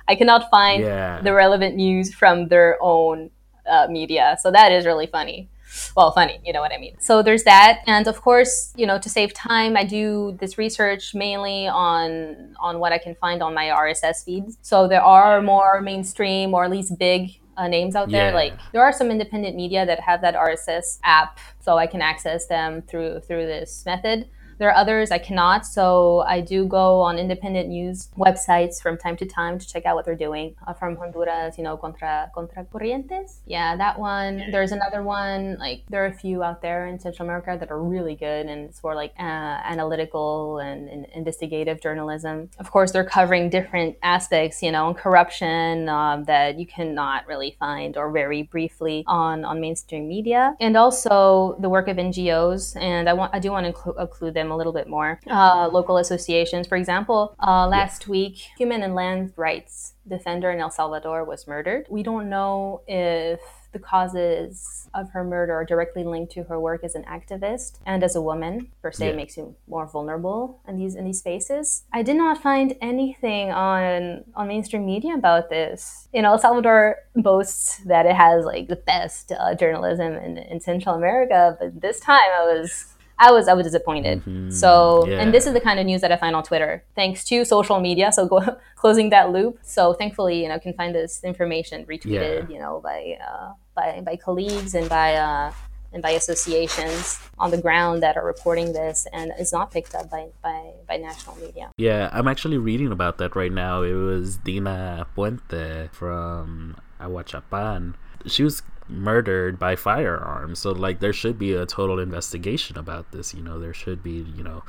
[0.07, 1.21] I cannot find yeah.
[1.21, 3.31] the relevant news from their own
[3.69, 4.37] uh, media.
[4.41, 5.49] So that is really funny
[5.97, 6.97] well, funny, you know what I mean.
[6.99, 11.15] So there's that, and of course, you know, to save time, I do this research
[11.15, 14.59] mainly on on what I can find on my RSS feeds.
[14.63, 18.31] So there are more mainstream or at least big uh, names out there.
[18.31, 18.35] Yeah.
[18.35, 22.47] Like there are some independent media that have that RSS app, so I can access
[22.47, 24.29] them through through this method.
[24.59, 29.17] There are others I cannot, so I do go on independent news websites from time
[29.19, 30.57] to time to check out what they're doing.
[30.67, 33.39] Uh, from Honduras, you know, Contra Contra Corrientes.
[33.47, 34.51] Yeah, that one.
[34.51, 35.57] There's another one.
[35.59, 38.69] Like there are a few out there in Central America that are really good, and
[38.69, 42.51] it's for like uh, analytical and, and, investigative journalism.
[42.59, 47.97] Of course, they're covering different aspects, you know, corruption um, that you cannot really find
[47.97, 52.77] or very briefly on on mainstream media, and also the work of NGOs.
[52.81, 55.21] And I want I do want to include them them a little bit more.
[55.27, 58.11] Uh, local associations, for example, uh, last yeah.
[58.11, 61.87] week, human and land rights defender in El Salvador was murdered.
[61.91, 63.41] We don't know if
[63.73, 68.03] the causes of her murder are directly linked to her work as an activist and
[68.03, 69.15] as a woman per se yeah.
[69.15, 74.25] makes you more vulnerable in these in these spaces i did not find anything on
[74.35, 78.77] on mainstream media about this you know el salvador boasts that it has like the
[78.77, 82.87] best uh, journalism in, in central america but this time i was
[83.19, 84.21] I was I was disappointed.
[84.21, 84.51] Mm-hmm.
[84.51, 85.21] So yeah.
[85.21, 87.81] and this is the kind of news that I find on Twitter, thanks to social
[87.81, 88.13] media.
[88.13, 88.41] So go
[88.77, 89.59] closing that loop.
[89.63, 92.55] So thankfully, you know, can find this information retweeted, yeah.
[92.55, 95.53] you know, by uh, by by colleagues and by uh,
[95.93, 100.11] and by associations on the ground that are reporting this and is not picked up
[100.11, 101.71] by, by, by national media.
[101.79, 103.83] Yeah, I'm actually reading about that right now.
[103.83, 107.95] It was Dina Puente from Ahuachapan.
[108.27, 110.59] She was murdered by firearms.
[110.59, 113.35] So like there should be a total investigation about this.
[113.35, 114.63] You know, there should be you know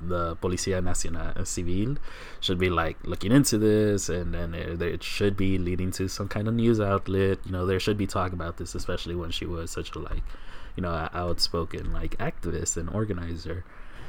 [0.00, 1.96] the Policía Nacional uh, Civil
[2.40, 6.28] should be like looking into this, and then it, it, should be leading to some
[6.28, 7.38] kind of news outlet.
[7.44, 10.22] You know, there should be talk about this, especially when she was such a like,
[10.76, 13.64] you know, outspoken like activist and organizer.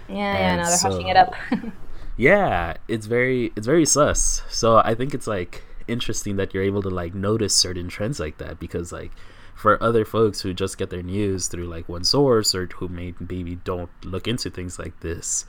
[0.08, 1.34] Yeah, and yeah, now they're so, hushing it up.
[2.18, 4.44] yeah, it's very it's very sus.
[4.50, 8.38] So I think it's like interesting that you're able to like notice certain trends like
[8.38, 9.12] that because like
[9.60, 13.56] for other folks who just get their news through like one source or who maybe
[13.56, 15.46] don't look into things like this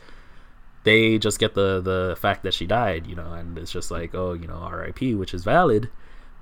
[0.83, 4.13] they just get the the fact that she died you know and it's just like
[4.13, 5.89] oh you know rip which is valid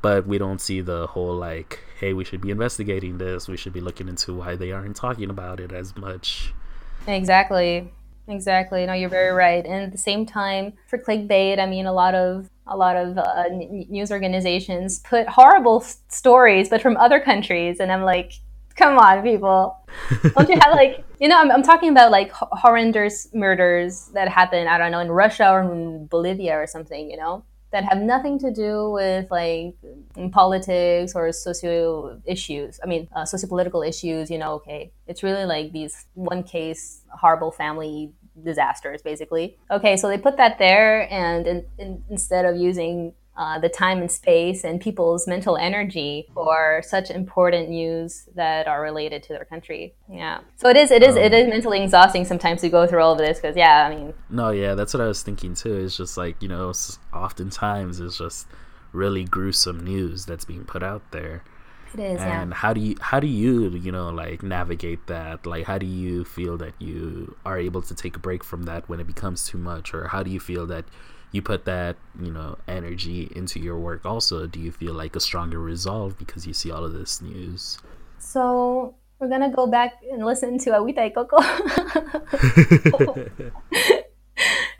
[0.01, 3.75] but we don't see the whole like hey we should be investigating this we should
[3.75, 6.55] be looking into why they aren't talking about it as much.
[7.07, 7.91] Exactly
[8.29, 11.93] exactly no you're very right and at the same time for clickbait i mean a
[11.93, 17.81] lot of a lot of uh, news organizations put horrible stories, but from other countries,
[17.81, 18.33] and I'm like,
[18.77, 19.77] come on, people,
[20.37, 24.69] don't you have like, you know, I'm, I'm talking about like horrendous murders that happen,
[24.69, 28.39] I don't know, in Russia or in Bolivia or something, you know, that have nothing
[28.39, 29.75] to do with like
[30.33, 32.81] politics or socio issues.
[32.83, 34.31] I mean, uh, socio-political issues.
[34.31, 38.13] You know, okay, it's really like these one case horrible family
[38.45, 39.57] disasters, basically.
[39.71, 44.01] Okay, so they put that there, and in, in, instead of using uh, the time
[44.01, 49.45] and space and people's mental energy for such important news that are related to their
[49.45, 49.95] country.
[50.11, 50.41] Yeah.
[50.57, 53.13] So it is it is um, it is mentally exhausting sometimes to go through all
[53.13, 54.13] of this because yeah, I mean.
[54.29, 55.77] No, yeah, that's what I was thinking too.
[55.77, 56.73] It's just like you know,
[57.15, 58.49] oftentimes it's just
[58.93, 61.45] really gruesome news that's being put out there
[61.95, 62.57] it is, and yeah.
[62.57, 65.47] how do you how do you you know like navigate that?
[65.47, 68.89] Like how do you feel that you are able to take a break from that
[68.89, 70.85] when it becomes too much, or how do you feel that
[71.33, 74.05] you put that you know energy into your work?
[74.05, 77.79] Also, do you feel like a stronger resolve because you see all of this news?
[78.19, 81.39] So we're gonna go back and listen to Agüita y Coco.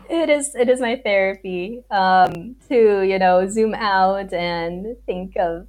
[0.09, 5.67] it is it is my therapy um, to you know zoom out and think of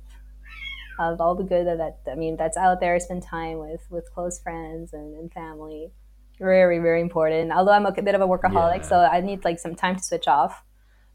[1.00, 3.00] of all the good that, that I mean that's out there.
[3.00, 5.92] Spend time with with close friends and, and family.
[6.38, 7.52] Very very important.
[7.52, 8.90] Although I'm a bit of a workaholic, yeah.
[8.90, 10.64] so I need like some time to switch off.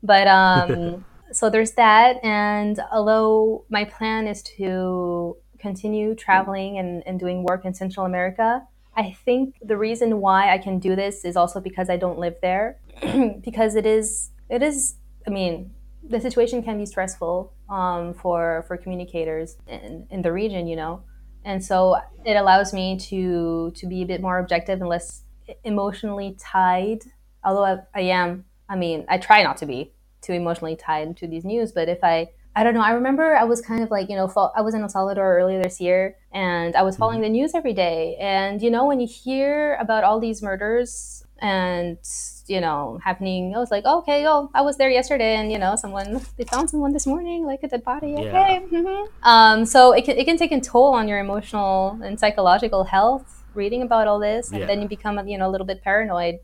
[0.03, 2.17] But um, so there's that.
[2.25, 8.63] And although my plan is to continue traveling and, and doing work in Central America,
[8.97, 12.37] I think the reason why I can do this is also because I don't live
[12.43, 12.79] there.
[13.45, 15.73] because it is it is I mean,
[16.09, 21.03] the situation can be stressful um, for for communicators in, in the region, you know,
[21.45, 25.23] and so it allows me to to be a bit more objective and less
[25.65, 27.01] emotionally tied.
[27.45, 31.27] Although I, I am, I mean, I try not to be too emotionally tied to
[31.27, 32.83] these news, but if I I don't know.
[32.83, 35.61] I remember I was kind of like, you know, I was in El Salvador earlier
[35.61, 37.33] this year and I was following mm-hmm.
[37.33, 38.17] the news every day.
[38.21, 41.99] And, you know, when you hear about all these murders and
[42.47, 45.59] you know happening i was like oh, okay oh i was there yesterday and you
[45.59, 48.81] know someone they found someone this morning like a dead body okay yeah.
[48.81, 49.29] mm-hmm.
[49.29, 53.43] um, so it can, it can take a toll on your emotional and psychological health
[53.55, 54.67] reading about all this and yeah.
[54.67, 56.39] then you become you know a little bit paranoid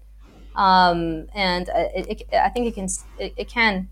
[0.57, 3.89] um, and it, it, i think it can it, it can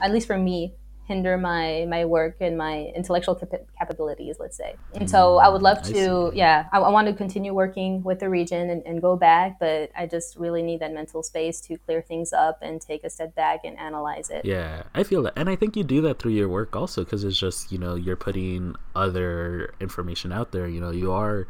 [0.00, 0.74] at least for me
[1.10, 4.76] hinder my my work and my intellectual cap- capabilities let's say.
[4.94, 8.20] And so i would love mm, to yeah I, I, want to continue working with
[8.20, 11.78] the region and, and, go back but i just really need that mental space to
[11.78, 14.44] clear things up and take a step back and analyze it.
[14.44, 17.24] Yeah i feel that and i think you do that through your work also because
[17.24, 21.48] it's just you know you're putting other information out there you know you are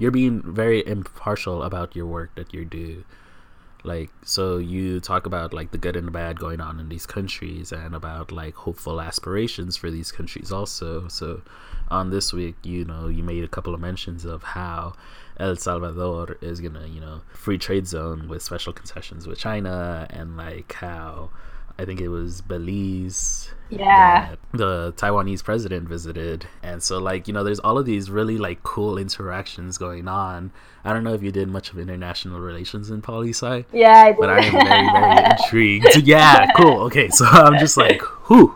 [0.00, 3.04] you're being very impartial about your work that you do
[3.84, 7.06] like so you talk about like the good and the bad going on in these
[7.06, 11.40] countries and about like hopeful aspirations for these countries also so
[11.88, 14.92] on this week you know you made a couple of mentions of how
[15.38, 20.36] el salvador is gonna you know free trade zone with special concessions with china and
[20.36, 21.30] like how
[21.78, 23.52] I think it was Belize.
[23.70, 24.34] Yeah.
[24.52, 26.46] The Taiwanese president visited.
[26.62, 30.52] And so like, you know, there's all of these really like cool interactions going on.
[30.84, 33.64] I don't know if you did much of international relations in poli sci.
[33.72, 36.06] Yeah, I But I am very, very intrigued.
[36.06, 36.80] Yeah, cool.
[36.82, 38.54] Okay, so I'm just like, whew.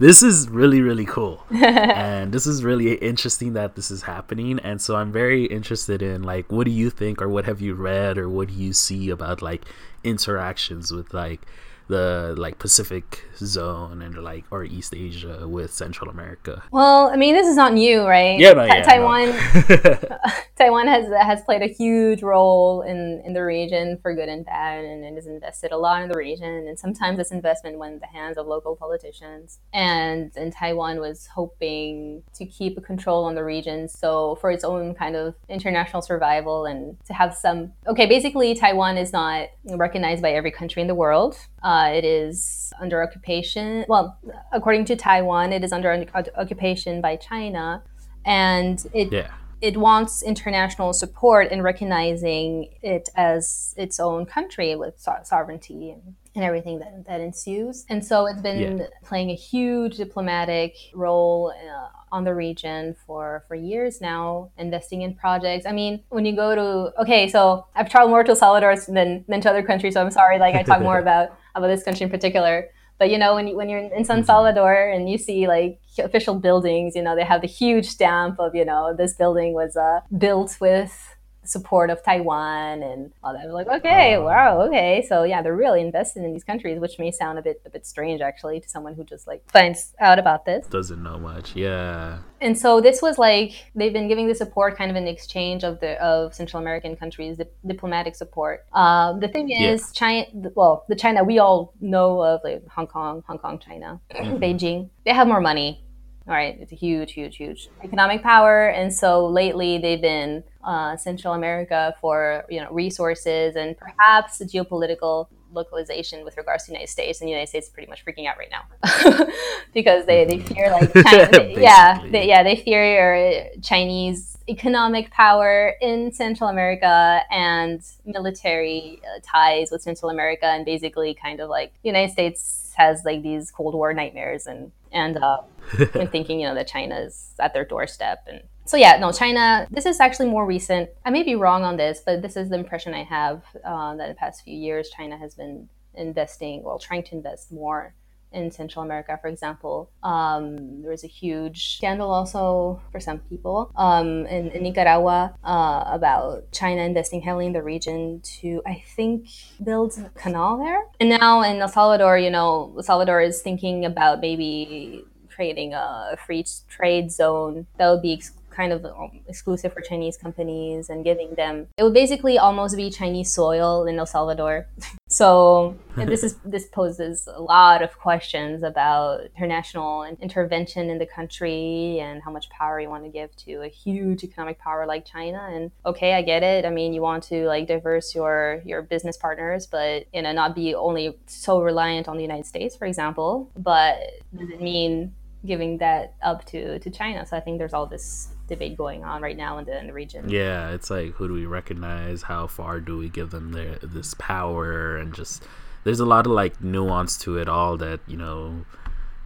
[0.00, 1.44] This is really, really cool.
[1.50, 4.58] and this is really interesting that this is happening.
[4.58, 7.74] And so I'm very interested in like what do you think or what have you
[7.74, 9.64] read or what do you see about like
[10.02, 11.42] interactions with like
[11.88, 16.62] the like Pacific zone and like or East Asia with Central America.
[16.70, 18.38] Well, I mean, this is not new, right?
[18.38, 18.86] Yeah, no, Ta- yeah, no.
[18.86, 24.44] Taiwan, Taiwan has has played a huge role in in the region for good and
[24.44, 26.66] bad, and it has invested a lot in the region.
[26.68, 29.58] And sometimes this investment went in the hands of local politicians.
[29.72, 34.64] And and Taiwan was hoping to keep a control on the region, so for its
[34.64, 37.72] own kind of international survival and to have some.
[37.86, 41.36] Okay, basically, Taiwan is not recognized by every country in the world.
[41.64, 43.86] Uh, it is under occupation.
[43.88, 44.18] Well,
[44.52, 46.06] according to Taiwan, it is under un-
[46.36, 47.82] occupation by China,
[48.26, 49.30] and it yeah.
[49.62, 56.02] it wants international support in recognizing it as its own country with so- sovereignty and,
[56.34, 57.86] and everything that, that ensues.
[57.88, 58.86] And so it's been Yeah.
[59.02, 65.14] playing a huge diplomatic role uh, on the region for, for years now, investing in
[65.14, 65.64] projects.
[65.64, 69.40] I mean, when you go to, okay, so I've traveled more to Salvador than, than
[69.40, 72.10] to other countries, so I'm sorry, like I talk more about, about this country in
[72.10, 72.68] particular.
[72.98, 76.34] But you know, when you, when you're in San Salvador and you see like official
[76.38, 80.00] buildings, you know, they have the huge stamp of you know this building was uh,
[80.16, 81.13] built with
[81.48, 83.44] support of Taiwan and all that.
[83.46, 84.24] We're like, okay, Oh.
[84.24, 87.60] wow, okay, so yeah, they're really invested in these countries, which may sound a bit
[87.66, 90.66] a bit strange actually to someone who just like finds out about this.
[90.66, 91.54] Doesn't know much.
[91.56, 92.18] Yeah.
[92.40, 95.80] And so this was like they've been giving the support kind of in exchange of
[95.80, 98.66] the of Central American countries, the diplomatic support.
[98.72, 99.70] Um, the thing Yeah.
[99.70, 100.26] is, China.
[100.54, 104.36] Well, the China we all know of, like Hong Kong, Hong Kong, China, Mm-hmm.
[104.42, 104.90] Beijing.
[105.04, 105.80] They have more money.
[106.26, 110.96] All right, it's a huge, huge, huge economic power, and so lately they've been uh,
[110.96, 116.74] Central America for you know resources and perhaps the geopolitical localization with regards to the
[116.74, 119.26] United States, and the United States is pretty much freaking out right now
[119.74, 125.74] because they, they fear like China, they- yeah they, yeah they fear Chinese economic power
[125.80, 131.72] in Central America and military uh, ties with Central America, and basically kind of like
[131.82, 135.42] the United States has like these Cold War nightmares and and uh,
[135.94, 139.66] and thinking you know that China is at their doorstep and so yeah no China
[139.70, 140.90] this is actually more recent.
[141.04, 144.08] I may be wrong on this but this is the impression I have uh, that
[144.08, 147.94] the past few years China has been investing well trying to invest more
[148.34, 149.90] in Central America, for example.
[150.02, 155.84] Um, there was a huge scandal also for some people um, in, in Nicaragua uh,
[155.86, 159.28] about China investing heavily in the region to, I think,
[159.62, 160.82] build a canal there.
[161.00, 165.04] And now in El Salvador, you know, El Salvador is thinking about maybe
[165.34, 170.16] creating a free trade zone that would be ex- kind of um, exclusive for Chinese
[170.16, 174.66] companies and giving them it would basically almost be Chinese soil in El Salvador.
[175.06, 182.00] So this is this poses a lot of questions about international intervention in the country
[182.00, 185.48] and how much power you want to give to a huge economic power like China.
[185.52, 186.64] And okay, I get it.
[186.64, 190.56] I mean, you want to like diverse your your business partners, but you know, not
[190.56, 193.52] be only so reliant on the United States, for example.
[193.56, 193.98] But
[194.36, 195.14] does it mean
[195.46, 197.24] giving that up to to China?
[197.24, 199.92] So I think there's all this debate going on right now in the in the
[199.92, 200.28] region.
[200.28, 202.22] Yeah, it's like who do we recognize?
[202.22, 204.96] How far do we give them their this power?
[204.96, 205.42] And just
[205.84, 208.64] there's a lot of like nuance to it all that you know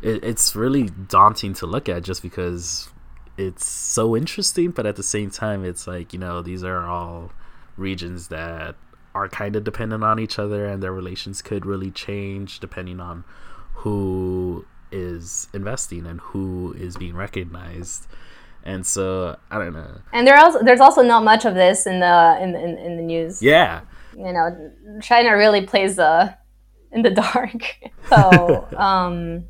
[0.03, 2.91] it, it's really daunting to look at just because
[3.37, 7.33] it's so interesting, but at the same time, it's like you know these are all
[7.77, 8.75] regions that
[9.15, 13.25] are kind of dependent on each other, and their relations could really change depending on
[13.75, 18.07] who is investing and who is being recognized.
[18.65, 20.01] And so I don't know.
[20.13, 23.03] And there also there's also not much of this in the in in, in the
[23.03, 23.43] news.
[23.43, 23.81] Yeah,
[24.17, 26.37] You know, China really plays the
[26.93, 27.63] in the dark.
[28.09, 29.45] So, um,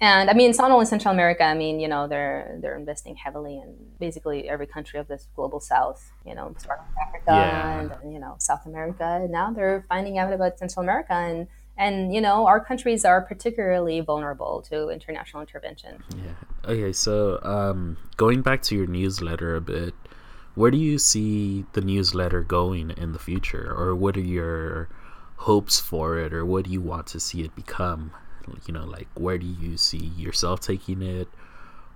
[0.00, 1.42] and I mean, it's not only Central America.
[1.44, 5.60] I mean, you know, they're they're investing heavily in basically every country of this global
[5.60, 6.10] South.
[6.24, 7.80] You know, starting with Africa Yeah.
[8.02, 9.04] and you know South America.
[9.22, 11.46] And now they're finding out about Central America and.
[11.78, 16.02] And you know our countries are particularly vulnerable to international intervention.
[16.16, 16.70] Yeah.
[16.70, 19.94] Okay, so um, going back to your newsletter a bit,
[20.54, 24.88] where do you see the newsletter going in the future, or what are your
[25.36, 26.32] hopes for it?
[26.32, 28.12] Or what do you want to see it become?
[28.66, 31.28] You know like where do you see yourself taking it?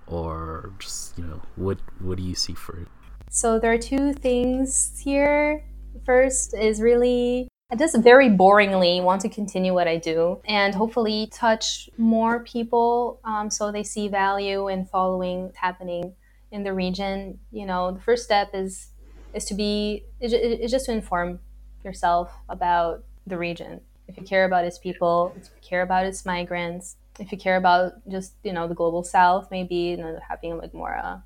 [0.05, 2.87] Or just you know what what do you see for it?
[3.29, 5.63] So there are two things here.
[6.05, 11.29] First is really I just very boringly want to continue what I do and hopefully
[11.31, 16.13] touch more people um, so they see value in following what's happening
[16.51, 17.39] in the region.
[17.49, 18.89] You know, the first step is
[19.33, 21.39] is to be is just to inform
[21.85, 23.79] yourself about the region.
[24.09, 27.55] If you care about its people, if you care about its migrants, if you care
[27.55, 31.19] about just you know the global south, maybe you know, having like more uh,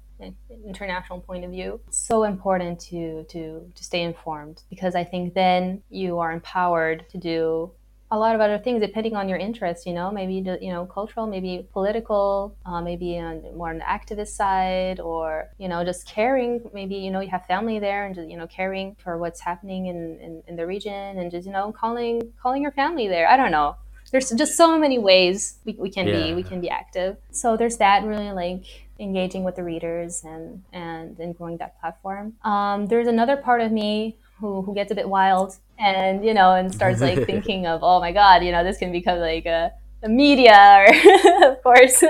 [0.66, 1.80] international point of view.
[1.90, 7.18] So important to to to stay informed because i think then you are empowered to
[7.18, 7.72] do
[8.12, 11.26] a lot of other things depending on your interests you know maybe you know cultural
[11.26, 16.62] maybe political uh, maybe on more on the activist side or you know just caring.
[16.74, 19.88] Maybe you know you have family there and just you know caring for what's happening
[19.88, 23.28] in, in, in the region and just you know calling calling your family there.
[23.28, 23.76] I don't know.
[24.12, 26.28] There's just so many ways we, we can yeah.
[26.28, 27.18] be we can be active.
[27.32, 32.34] So there's that really like engaging with the readers and and, and growing that platform.
[32.44, 36.54] Um, there's another part of me who, who gets a bit wild and you know
[36.54, 39.72] and starts like thinking of oh my god you know this can become like a,
[40.04, 40.88] a media or
[41.52, 42.02] of course.
[42.02, 42.10] You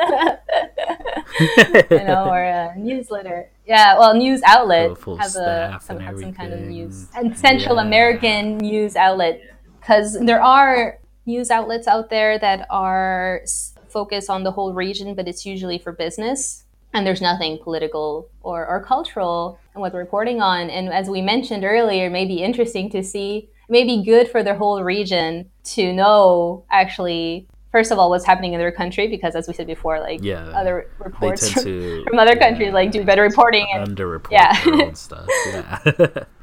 [1.89, 3.49] know or a newsletter.
[3.65, 7.83] Yeah well news outlet have a some, have some kind of news and central yeah.
[7.83, 9.41] american news outlet.
[9.79, 13.41] Because there are news outlets out there that are
[13.89, 16.64] focused on the whole region, but it's usually for business.
[16.95, 20.69] And there's nothing political or, or cultural in what they're reporting on.
[20.69, 24.41] And as we mentioned earlier, it may be interesting to see, may be good for
[24.41, 29.35] the whole region to know actually first of all what's happening in their country because
[29.35, 33.03] as we said before like yeah, other reports from, to, from, other countries like do
[33.03, 35.79] better reporting and report yeah stuff yeah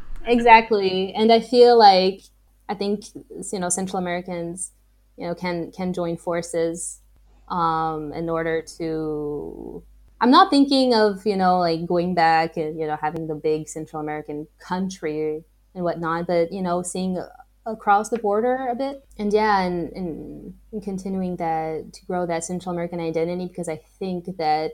[0.27, 2.21] exactly and i feel like
[2.73, 3.05] I think
[3.53, 4.73] you know Central Americans,
[5.19, 7.01] you know, can can join forces
[7.49, 9.83] um, in order to.
[10.23, 13.69] I'm not thinking of you know like going back and you know having the big
[13.69, 15.45] Central American country
[15.75, 17.21] and whatnot, but you know seeing
[17.67, 22.45] across the border a bit and yeah and, and, and continuing that to grow that
[22.45, 24.73] Central American identity because I think that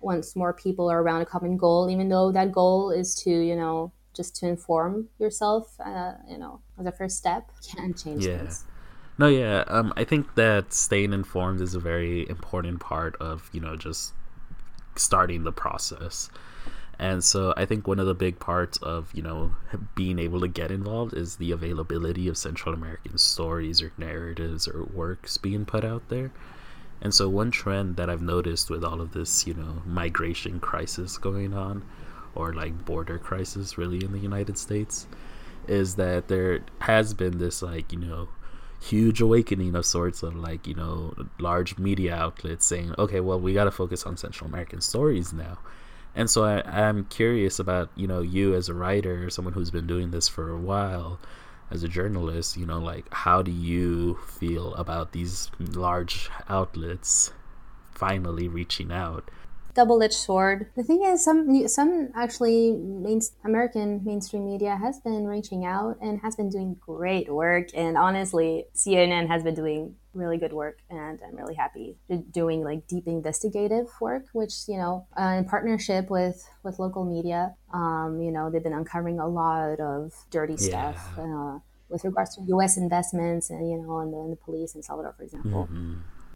[0.00, 3.56] once more people are around a common goal, even though that goal is to you
[3.56, 8.38] know just to inform yourself, uh, you know, as a first step, can change yeah.
[8.38, 8.64] things.
[9.16, 9.64] No, yeah.
[9.66, 14.12] Um, I think that staying informed is a very important part of you know just
[14.96, 16.30] starting the process.
[16.98, 19.54] And so I think one of the big parts of, you know,
[19.94, 24.84] being able to get involved is the availability of Central American stories or narratives or
[24.84, 26.30] works being put out there.
[27.00, 31.18] And so one trend that I've noticed with all of this, you know, migration crisis
[31.18, 31.82] going on
[32.34, 35.06] or like border crisis really in the United States
[35.66, 38.28] is that there has been this like you know
[38.84, 43.54] huge awakening of sorts of like you know large media outlets saying okay well we
[43.54, 45.58] got to focus on central american stories now.
[46.16, 49.86] And so I, i'm curious about you know you as a writer someone who's been
[49.86, 51.18] doing this for a while
[51.70, 57.32] as a journalist you know like how do you feel about these large outlets
[57.90, 59.28] finally reaching out
[59.74, 60.70] double-edged sword.
[60.76, 66.20] The thing is, some some actually main, American mainstream media has been reaching out and
[66.22, 67.68] has been doing great work.
[67.74, 71.96] And honestly, CNN has been doing really good work, and I'm really happy
[72.30, 77.54] doing like deep investigative work, which you know, uh, in partnership with with local media.
[77.72, 81.18] Um, you know, they've been uncovering a lot of dirty stuff.
[81.18, 81.58] Uh,
[81.90, 82.76] with regards to U.S.
[82.76, 85.68] investments and you know, and the, in the police in Salvador, for example.
[85.70, 85.94] Mm-hmm.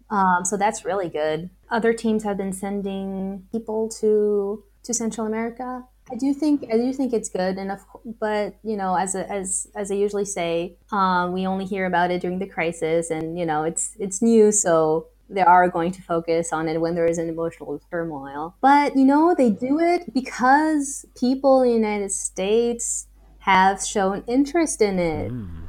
[0.09, 1.49] Um, so that's really good.
[1.69, 5.83] Other teams have been sending people to to Central America.
[6.11, 7.71] I do think I do think it's good, and
[8.19, 12.09] but you know, as a, as as I usually say, um, we only hear about
[12.09, 16.01] it during the crisis, and you know, it's it's new, so they are going to
[16.01, 18.55] focus on it when there is an emotional turmoil.
[18.61, 23.05] But you know, they do it because people in the United States
[23.39, 25.31] have shown interest in it.
[25.31, 25.68] Mm.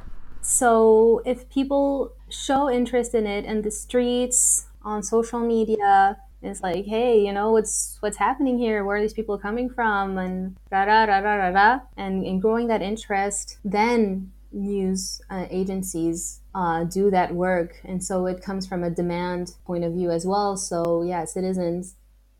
[0.51, 6.85] So if people show interest in it in the streets, on social media, it's like,
[6.85, 8.83] hey, you know, what's what's happening here?
[8.83, 10.17] Where are these people coming from?
[10.17, 11.79] And da da da da da da.
[11.95, 18.25] And in growing that interest, then news uh, agencies uh, do that work, and so
[18.25, 20.57] it comes from a demand point of view as well.
[20.57, 21.95] So yeah, citizens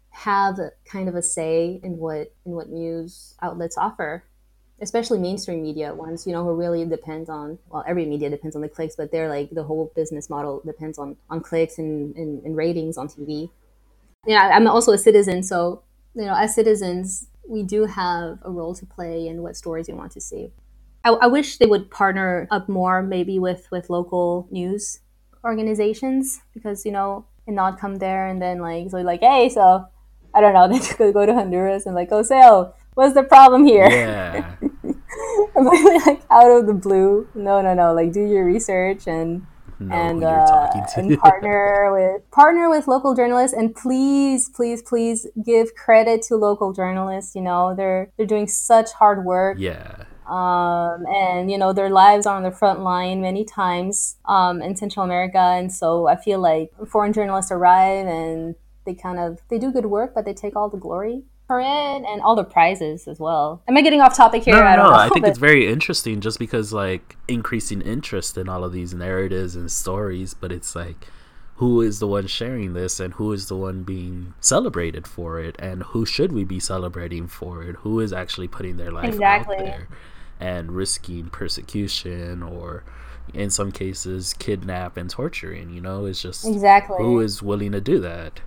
[0.10, 4.26] have kind of a say in what in what news outlets offer
[4.82, 8.62] especially mainstream media ones, you know, who really depend on, well, every media depends on
[8.62, 12.44] the clicks, but they're like the whole business model depends on, on clicks and, and,
[12.44, 13.50] and ratings on TV.
[14.26, 15.44] Yeah, I'm also a citizen.
[15.44, 15.84] So,
[16.16, 19.94] you know, as citizens, we do have a role to play in what stories we
[19.94, 20.52] want to see.
[21.04, 25.00] I, I wish they would partner up more, maybe with with local news
[25.44, 29.86] organizations, because you know, and not come there and then like so like, hey, so
[30.34, 33.90] I don't know, could go to Honduras and like, oh, so what's the problem here?
[33.90, 34.56] Yeah.
[35.56, 37.28] like out of the blue.
[37.36, 37.94] No, no, no.
[37.94, 39.46] Like do your research and
[39.82, 41.00] Know and uh, talking to.
[41.00, 46.72] and partner with partner with local journalists and please please please give credit to local
[46.72, 50.04] journalists you know they're they're doing such hard work yeah.
[50.28, 54.76] um, and you know their lives are on the front line many times um, in
[54.76, 58.54] Central America, and so I feel like foreign journalists arrive and
[58.86, 61.24] they kind of they do good work, but they take all the glory
[61.60, 63.62] and all the prizes as well.
[63.68, 64.54] Am I getting off topic here?
[64.56, 64.92] No, no, I don't no.
[64.92, 64.98] know.
[64.98, 68.94] I think but- it's very interesting just because like increasing interest in all of these
[68.94, 71.08] narratives and stories, but it's like
[71.56, 75.56] who is the one sharing this and who is the one being celebrated for it
[75.60, 77.76] and who should we be celebrating for it?
[77.78, 79.58] Who is actually putting their life Exactly.
[79.58, 79.88] out there
[80.40, 82.84] and risking persecution or
[83.34, 86.06] in some cases kidnap and torturing, you know?
[86.06, 86.98] It's just exactly.
[86.98, 88.40] who is willing to do that?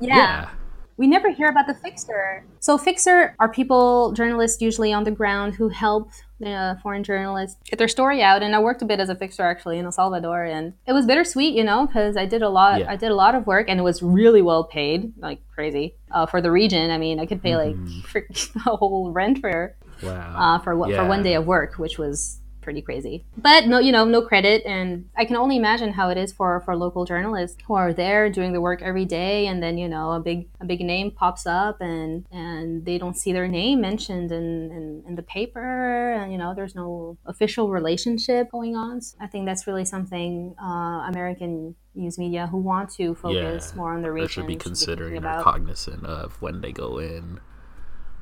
[0.00, 0.48] yeah.
[0.96, 2.44] We never hear about the fixer.
[2.60, 6.10] So fixer are people, journalists usually on the ground who help
[6.44, 8.42] uh, foreign journalists get their story out.
[8.42, 11.06] And I worked a bit as a fixer actually in El Salvador, and it was
[11.06, 12.80] bittersweet, you know, because I did a lot.
[12.80, 12.90] Yeah.
[12.90, 16.26] I did a lot of work, and it was really well paid, like crazy uh,
[16.26, 16.90] for the region.
[16.90, 18.02] I mean, I could pay like Mhm.
[18.04, 18.26] for
[18.70, 20.34] a whole rent for Wow.
[20.36, 23.24] uh, for what for one day of work, which was pretty crazy.
[23.36, 26.60] But no, you know, no credit, and I can only imagine how it is for
[26.60, 30.12] for local journalists who are there doing the work every day, and then you know
[30.12, 34.32] a big a big name pops up, and and they don't see their name mentioned
[34.32, 39.00] in in, in the paper, and you know there's no official relationship going on.
[39.00, 43.76] So I think that's really something uh, American news media who want to focus Yeah,
[43.76, 47.40] more on the region should be considering or cognizant of when they go in.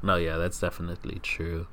[0.03, 1.67] No, yeah, that's definitely true.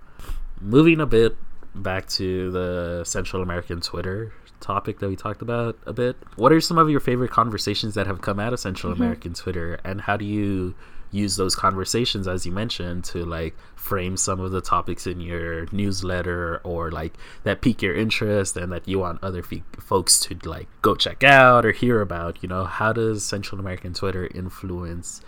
[0.59, 1.37] Moving a bit
[1.75, 6.15] back to the Central American Twitter topic that we talked about a bit.
[6.37, 9.01] What are some of your favorite conversations that have come out of Central Mm-hmm.
[9.01, 10.73] American Twitter and how do you
[11.11, 15.65] use those conversations as you mentioned to like frame some of the topics in your
[15.71, 17.13] newsletter or like
[17.43, 21.23] that pique your interest and that you want other fe- folks to like go check
[21.23, 25.21] out or hear about you know how does central american twitter influence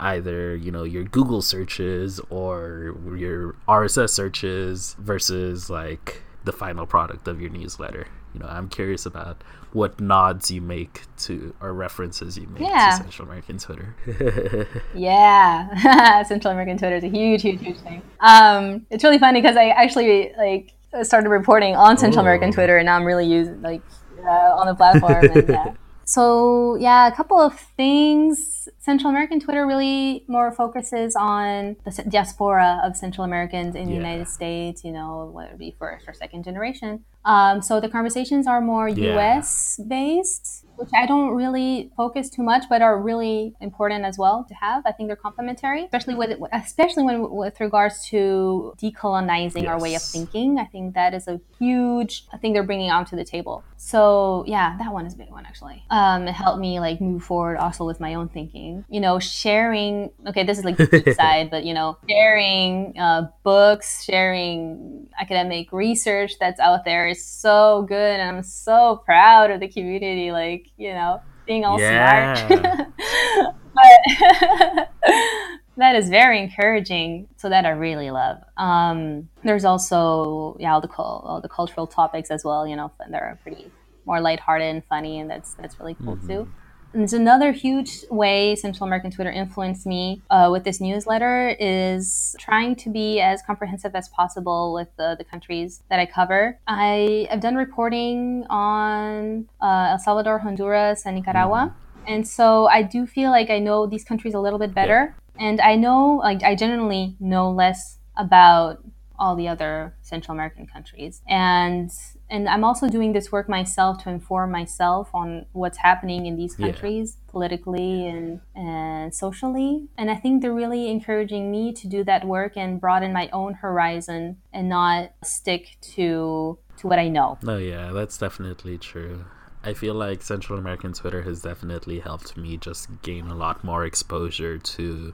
[0.00, 7.28] either you know your google searches or your rss searches versus like the final product
[7.28, 9.42] of your newsletter you know i'm curious about
[9.72, 12.90] what nods you make to or references you make Yeah.
[12.90, 13.94] to central american twitter
[14.94, 18.02] Yeah, Central American Twitter is a huge, huge, huge thing.
[18.20, 20.72] Um, it's really funny because I actually like
[21.04, 22.52] started reporting on Central American Oh.
[22.52, 23.82] Twitter, and now I'm really using like
[24.24, 24.28] uh,
[24.58, 25.24] on the platform.
[25.24, 25.72] and, yeah.
[26.04, 28.68] So yeah, a couple of things.
[28.78, 34.28] Central American Twitter really more focuses on the diaspora of Central Americans in the United
[34.28, 34.84] States.
[34.84, 37.04] You know, whether it be first or second generation.
[37.24, 39.14] Um, so the conversations are more Yeah.
[39.14, 39.78] U.S.
[39.86, 44.54] based, which I don't really focus too much, but are really important as well to
[44.54, 44.82] have.
[44.86, 50.02] I think they're complementary, especially with especially when with regards to decolonizing our way of
[50.02, 50.58] thinking.
[50.58, 53.62] I think that is a huge thing they're bringing onto the table.
[53.76, 55.84] So yeah, that one is a big one actually.
[55.90, 58.84] Um, it helped me like move forward also with my own thinking.
[58.88, 60.10] You know, sharing.
[60.26, 65.72] Okay, this is like the deep side, but you know, sharing uh, books, sharing academic
[65.72, 70.32] research that's out there is so good, and I'm so proud of the community.
[70.32, 72.34] Like you know, being all Yeah.
[72.34, 73.54] smart.
[73.74, 74.88] but
[75.76, 77.28] that is very encouraging.
[77.36, 78.38] So that I really love.
[78.56, 82.66] Um, there's also yeah all the all the cultural topics as well.
[82.66, 83.70] You know, and they're pretty
[84.06, 86.48] more lighthearted and funny, and that's that's really cool too.
[86.92, 92.74] There's another huge way Central American Twitter influenced me uh, with this newsletter is trying
[92.76, 96.58] to be as comprehensive as possible with the, the countries that I cover.
[96.66, 101.72] I have done reporting on uh, El Salvador, Honduras, and Nicaragua.
[102.08, 105.14] And so I do feel like I know these countries a little bit better.
[105.38, 108.82] And I know, like, I genuinely know less about
[109.16, 111.22] all the other Central American countries.
[111.28, 111.90] And
[112.30, 116.56] and I'm also doing this work myself to inform myself on what's happening in these
[116.58, 116.66] Yeah.
[116.66, 119.88] countries politically and and socially.
[119.98, 123.54] And I think they're really encouraging me to do that work and broaden my own
[123.54, 127.38] horizon and not stick to to what I know.
[127.42, 129.24] No, yeah, that's definitely true.
[129.62, 133.84] I feel like Central American Twitter has definitely helped me just gain a lot more
[133.84, 135.12] exposure to,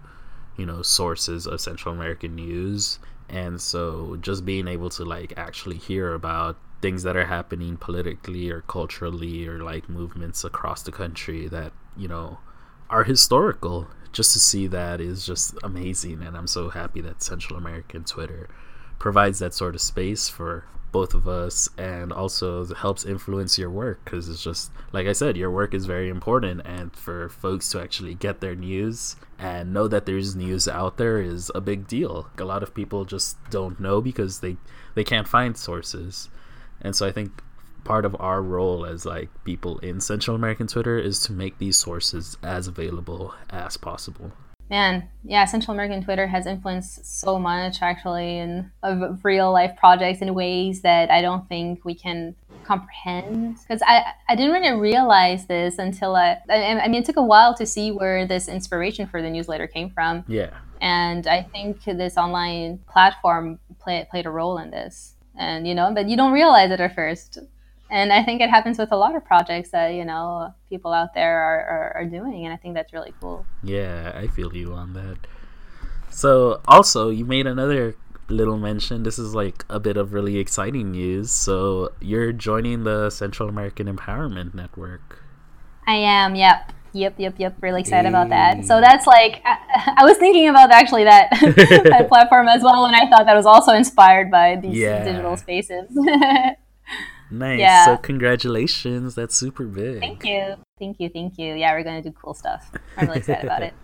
[0.57, 3.01] you know, sources of Central American news.
[3.29, 6.57] And so just being able to like actually hear about
[6.87, 12.07] things that are happening politically or culturally or like movements across the country that, you
[12.07, 12.39] know,
[12.89, 13.89] are historical.
[14.13, 18.49] Just to see that is just amazing and I'm so happy that Central American Twitter
[19.01, 24.01] provides that sort of space for both of us and also helps influence your work
[24.05, 27.83] because it's just like I said, your work is very important, and for folks to
[27.83, 32.31] actually get their news and know that there's news out there is a big deal.
[32.39, 34.57] A lot of people just don't know because they
[34.95, 36.31] they can't find sources,
[36.81, 37.43] and so I think
[37.85, 41.77] part of our role as like people in Central American Twitter is to make these
[41.77, 44.33] sources as available as possible.
[44.69, 50.21] Man, yeah, Central American Twitter has influenced so much actually in of real life projects
[50.21, 53.59] in ways that I don't think we can comprehend.
[53.61, 57.23] Because I, I didn't really realize this until I, I, I mean, it took a
[57.23, 60.25] while to see where this inspiration for the newsletter came from.
[60.27, 60.51] Yeah.
[60.81, 65.16] And I think this online platform play, played a role in this.
[65.39, 67.39] And, you know, but you don't realize it at first
[67.91, 71.15] and I think it happens with a lot of projects that you know people out
[71.15, 73.47] there are, are, are, doing, and I think that's really cool.
[73.63, 75.19] Yeah, I feel you on that.
[76.11, 77.95] So, also, you made another
[78.29, 79.03] little mention.
[79.03, 81.31] This is like a bit of really exciting news.
[81.31, 85.23] So, you're joining the Central American Empowerment Network.
[85.87, 86.35] I am.
[86.35, 86.73] Yep.
[86.93, 87.57] Yep, yep, yep.
[87.61, 88.65] Really excited about that.
[88.65, 92.97] So that's like I, I was thinking about actually that, that platform as well, and
[92.97, 95.05] I thought that was also inspired by these yeah.
[95.05, 95.89] digital spaces.
[97.29, 97.59] Nice.
[97.59, 97.87] Yeah.
[97.87, 99.17] So congratulations.
[99.17, 99.99] That's super big.
[99.99, 100.55] Thank you.
[100.79, 101.09] Thank you.
[101.09, 101.55] Thank you.
[101.55, 102.71] Yeah, we're gonna do cool stuff.
[102.97, 103.75] I'm really excited about it.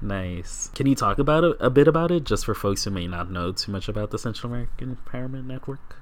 [0.00, 0.68] Nice.
[0.74, 3.30] Can you talk about it a bit about it, just for folks who may not
[3.30, 5.96] know too much about the Central American Empowerment Network?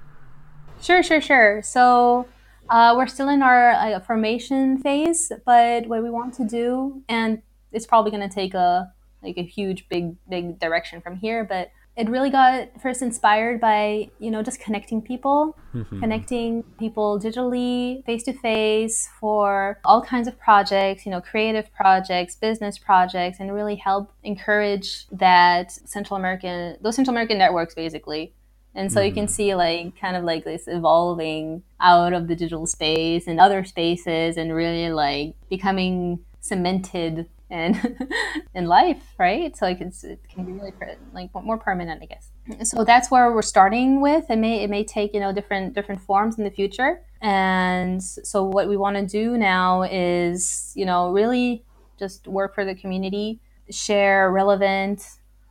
[0.80, 1.60] Sure, sure, sure.
[1.62, 2.26] So
[2.70, 7.42] uh, we're still in our uh, formation phase, but what we want to do, and
[7.72, 8.92] it's probably going to take a
[9.22, 14.08] like a huge, big, big direction from here, but it really got first inspired by
[14.18, 16.00] you know just connecting people mm-hmm.
[16.00, 22.36] connecting people digitally face to face for all kinds of projects you know creative projects
[22.36, 28.32] business projects and really help encourage that central american those central american networks basically
[28.74, 29.06] and so mm.
[29.06, 29.32] you can mm-hmm.
[29.32, 34.36] see like kind of like this evolving out of the digital space and other spaces
[34.36, 37.98] and really like becoming cemented and
[38.54, 39.56] in life, right?
[39.56, 40.72] So like it's, it can be really
[41.12, 42.30] like more permanent, I guess.
[42.68, 44.30] So that's where we're starting with.
[44.30, 47.02] It may it may take you know different different forms in the future.
[47.20, 51.64] And so what we want to do now is you know really
[51.98, 53.40] just work for the community,
[53.70, 55.06] share relevant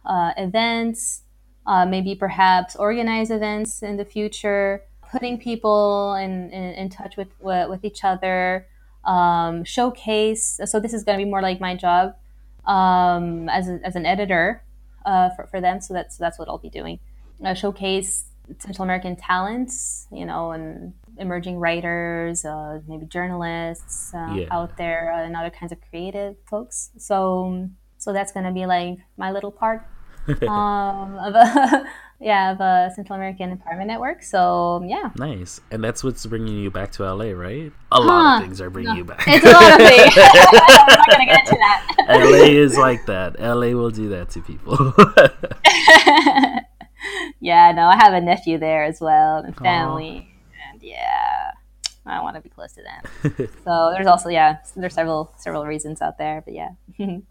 [0.05, 1.23] uh, events,
[1.69, 7.29] uh, maybe perhaps organize events in the future, putting people in, in, in touch with
[7.39, 8.65] with each other
[9.05, 10.59] um, showcase.
[10.65, 12.15] So this is going to be more like my job
[12.65, 14.63] um, as, a, as an editor
[15.05, 15.79] uh, for, for them.
[15.79, 16.99] So that's that's what I'll be doing.
[17.45, 18.25] Uh, showcase
[18.57, 24.45] Central American talents, you know, and emerging writers, uh, maybe journalists uh, yeah.
[24.49, 26.89] out there, uh, and other kinds of creative folks.
[26.97, 29.85] So so that's going to be like my little part
[30.47, 31.85] um, of a
[32.19, 34.23] yeah, of a Central American Empowerment Network.
[34.23, 35.61] So yeah, nice.
[35.71, 37.71] And that's what's bringing you back to LA, right?
[37.91, 38.01] A huh.
[38.01, 38.97] lot of things are bringing no.
[38.97, 39.23] you back.
[39.27, 40.13] It's a lot of things.
[40.17, 42.05] I'm not gonna get into that.
[42.09, 43.39] LA is like that.
[43.39, 44.93] LA will do that to people.
[47.39, 50.73] yeah, no, I have a nephew there as well and family, Aww.
[50.73, 51.51] and yeah.
[52.05, 53.49] I want to be close to them.
[53.63, 56.69] so there's also yeah, there's several several reasons out there, but yeah,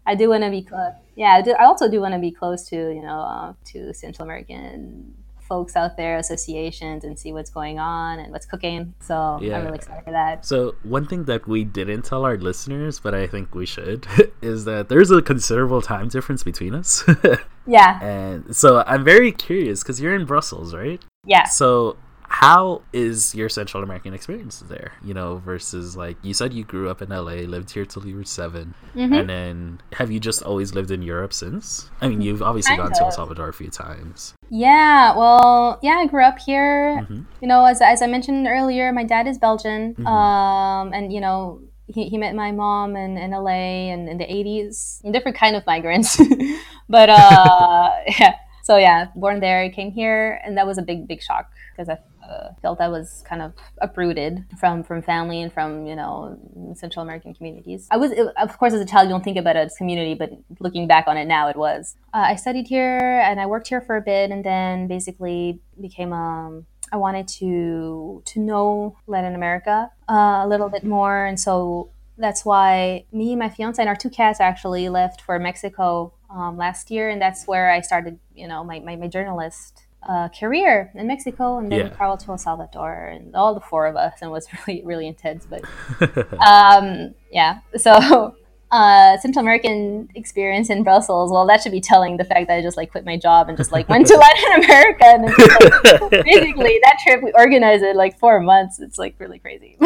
[0.05, 0.93] I do want to be close.
[1.19, 3.93] Yeah, I, do, I also do want to be close to you know uh, to
[3.93, 5.13] Central American
[5.49, 8.93] folks out there, associations, and see what's going on and what's cooking.
[9.01, 9.57] So yeah.
[9.57, 10.45] I'm really excited for that.
[10.45, 14.07] So one thing that we didn't tell our listeners, but I think we should,
[14.41, 17.03] is that there's a considerable time difference between us.
[17.67, 18.01] yeah.
[18.01, 21.01] And so I'm very curious because you're in Brussels, right?
[21.25, 21.45] Yeah.
[21.45, 21.97] So
[22.29, 24.93] how is your Central American experience there?
[25.03, 28.15] You know, versus like you said, you grew up in LA, lived here till you
[28.15, 29.13] were 7 mm-hmm.
[29.13, 31.89] and then have you just always lived in Europe since?
[32.01, 32.97] I mean, you've obviously kind gone of.
[32.99, 34.35] to El Salvador a few times.
[34.49, 36.99] Yeah, well, yeah, I grew up here.
[37.01, 37.21] Mm-hmm.
[37.41, 40.07] You know, as, as I mentioned earlier, my dad is Belgian, mm-hmm.
[40.07, 44.25] um, and you know, he, he met my mom in, in LA and in the
[44.25, 46.15] 80s, different kind of migrants,
[46.89, 48.35] but uh, yeah.
[48.63, 51.97] So yeah, born there, came here, and that was a big, big shock because I
[52.29, 56.37] uh, felt I was kind of uprooted from from family and from you know
[56.75, 57.87] Central American communities.
[57.91, 60.31] I was, of course, as a child, you don't think about it as community, but
[60.59, 61.95] looking back on it now, it was.
[62.13, 66.13] Uh, I studied here and I worked here for a bit, and then basically became
[66.13, 71.91] um, I wanted to to know Latin America uh, a little bit more, and so
[72.19, 76.91] that's why me, my fiance, and our two cats actually left for Mexico um, last
[76.91, 81.07] year, and that's where I started, you know, my, my, my journalist uh, career in
[81.07, 81.89] Mexico, and then yeah.
[81.89, 85.07] traveled to El Salvador, and all the four of us, and it was really really
[85.07, 85.45] intense.
[85.45, 85.63] But
[86.39, 88.35] um, yeah, so
[88.71, 91.31] uh, Central American experience in Brussels.
[91.31, 93.57] Well, that should be telling the fact that I just like quit my job and
[93.57, 95.05] just like went to Latin America.
[95.05, 98.79] And just, like, basically, that trip we organized it like four months.
[98.79, 99.77] It's like really crazy.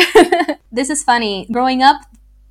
[0.71, 1.47] this is funny.
[1.51, 2.01] Growing up,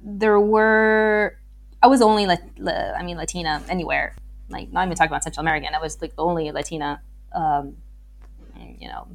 [0.01, 1.39] there were
[1.83, 4.15] I was only like I mean Latina anywhere.
[4.49, 5.75] Like not even talking about Central American.
[5.75, 7.01] I was like the only Latina.
[7.35, 7.77] Um,
[8.79, 9.09] you know,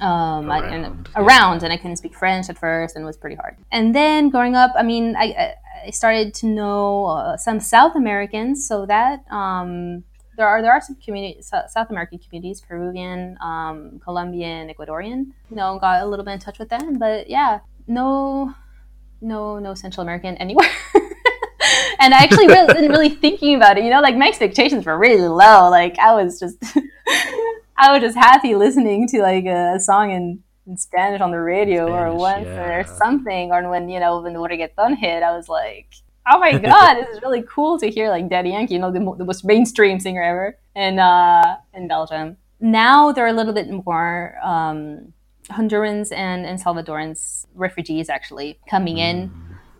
[0.00, 3.16] um, around, I, and, around, and I couldn't speak French at first, and it was
[3.16, 3.56] pretty hard.
[3.70, 5.54] And then growing up, I mean, I,
[5.86, 10.04] I started to know uh, some South Americans, so that um,
[10.36, 15.26] there are there are some communities, South American communities, Peruvian, um, Colombian, Ecuadorian.
[15.50, 18.54] You know, got a little bit in touch with them, but yeah, no,
[19.20, 20.70] no, no Central American anywhere.
[21.98, 23.84] and I actually really, wasn't really thinking about it.
[23.84, 25.70] You know, like my expectations were really low.
[25.70, 26.56] Like I was just
[27.78, 31.86] I was just happy listening to like a song in, in Spanish on the radio
[31.86, 32.78] Spanish, or once yeah.
[32.78, 33.52] or something.
[33.52, 35.94] Or when you know when the reggaeton hit, I was like,
[36.30, 39.00] oh my god, this is really cool to hear like Daddy Yankee, you know, the,
[39.16, 42.36] the most mainstream singer ever in uh, in Belgium.
[42.60, 45.12] Now they're a little bit more um,
[45.50, 49.30] Hondurans and, and Salvadorans refugees actually coming in.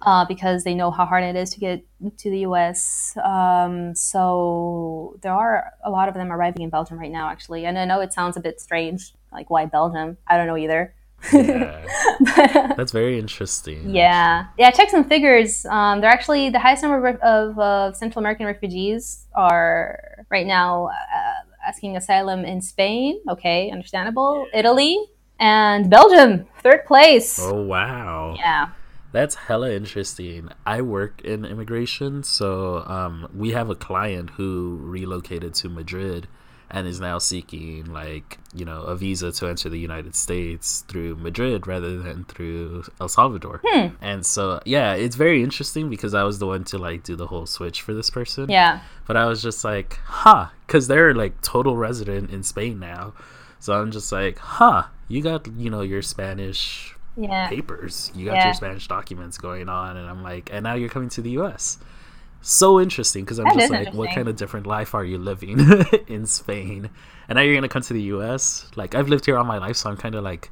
[0.06, 1.84] Uh, because they know how hard it is to get
[2.16, 3.16] to the US.
[3.24, 7.66] Um, so there are a lot of them arriving in Belgium right now, actually.
[7.66, 10.16] And I know it sounds a bit strange, like why Belgium?
[10.28, 10.94] I don't know either.
[11.32, 11.84] Yeah.
[12.76, 13.94] That's very interesting.
[13.94, 14.62] Yeah, actually.
[14.62, 14.70] yeah.
[14.70, 15.66] Check some figures.
[15.66, 21.66] Um, they're actually the highest number of, of Central American refugees are right now uh,
[21.66, 23.20] asking asylum in Spain.
[23.28, 24.46] Okay, understandable.
[24.54, 24.98] Italy
[25.40, 27.38] and Belgium, third place.
[27.42, 28.34] Oh wow.
[28.38, 28.68] Yeah.
[29.12, 30.50] That's hella interesting.
[30.66, 36.28] I work in immigration, so um, we have a client who relocated to Madrid
[36.70, 41.16] and is now seeking like you know a visa to enter the United States through
[41.16, 43.60] Madrid rather than through El Salvador.
[43.64, 43.88] Hmm.
[44.00, 47.28] And so yeah, it's very interesting because I was the one to like do the
[47.28, 48.50] whole switch for this person.
[48.50, 48.80] Yeah.
[49.06, 53.14] But I was just like, huh, because they're like total resident in Spain now.
[53.60, 57.48] So I'm just like, huh, you got you know your Spanish yeah.
[57.48, 58.10] papers.
[58.14, 58.44] You got yeah.
[58.46, 61.78] your Spanish documents going on, and I'm like, and now you're coming to the U.S.
[62.42, 65.58] So interesting because I'm that just like, what kind of different life are you living
[66.06, 66.90] in Spain?
[67.28, 68.70] And now you're gonna come to the U.S.
[68.76, 70.50] Like I've lived here all my life, so I'm kind of like,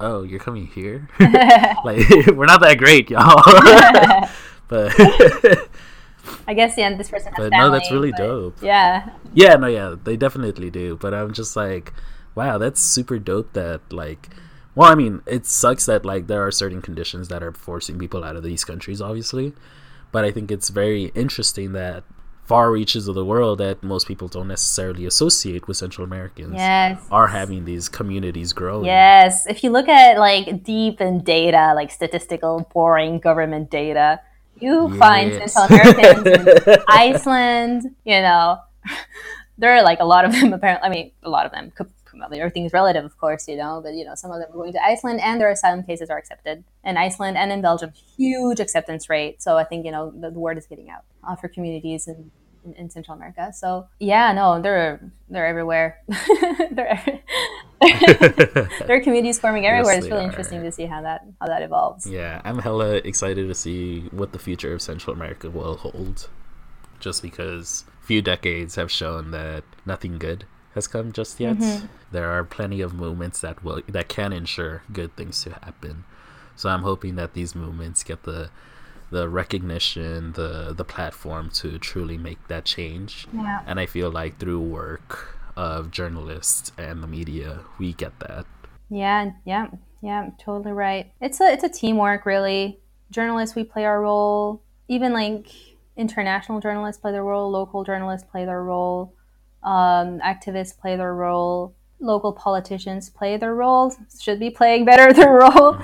[0.00, 1.08] oh, you're coming here?
[1.20, 3.42] like we're not that great, y'all.
[4.68, 4.92] but
[6.46, 7.32] I guess yeah, this person.
[7.36, 8.62] but family, no, that's really dope.
[8.62, 9.10] Yeah.
[9.34, 10.96] Yeah, no, yeah, they definitely do.
[10.96, 11.92] But I'm just like,
[12.34, 13.52] wow, that's super dope.
[13.52, 14.30] That like
[14.74, 18.24] well, I mean, it sucks that like there are certain conditions that are forcing people
[18.24, 19.52] out of these countries, obviously.
[20.12, 22.04] But I think it's very interesting that
[22.44, 27.00] far reaches of the world that most people don't necessarily associate with Central Americans yes.
[27.10, 28.84] are having these communities grow.
[28.84, 29.46] Yes.
[29.46, 34.20] If you look at like deep in data, like statistical, boring government data,
[34.60, 34.98] you yes.
[34.98, 38.58] find Central Americans in Iceland, you know.
[39.56, 41.72] There are like a lot of them apparently I mean a lot of them
[42.22, 44.84] everything's relative, of course, you know, but you know, some of them are going to
[44.84, 47.92] Iceland and their asylum cases are accepted in Iceland and in Belgium.
[48.16, 49.42] Huge acceptance rate.
[49.42, 52.30] So I think you know the, the word is getting out uh, for communities in,
[52.64, 53.52] in, in, Central America.
[53.52, 56.00] So yeah, no, they're they're everywhere.
[56.70, 57.22] they're
[57.80, 59.94] there are communities forming everywhere.
[59.94, 60.28] Yes, it's really are.
[60.28, 62.06] interesting to see how that how that evolves.
[62.06, 66.28] Yeah, I'm hella excited to see what the future of Central America will hold.
[67.00, 71.56] Just because few decades have shown that nothing good has come just yet.
[71.56, 71.86] Mm-hmm.
[72.10, 76.04] There are plenty of movements that will that can ensure good things to happen.
[76.56, 78.50] So I'm hoping that these movements get the
[79.10, 83.26] the recognition, the the platform to truly make that change.
[83.32, 83.60] Yeah.
[83.66, 88.44] And I feel like through work of journalists and the media, we get that.
[88.90, 89.68] Yeah, yeah,
[90.02, 91.12] yeah, totally right.
[91.20, 92.80] It's a it's a teamwork really.
[93.10, 94.62] Journalists, we play our role.
[94.88, 95.46] Even like
[95.96, 99.14] international journalists play their role, local journalists play their role
[99.64, 105.32] um, activists play their role, local politicians play their role, should be playing better their
[105.32, 105.78] role.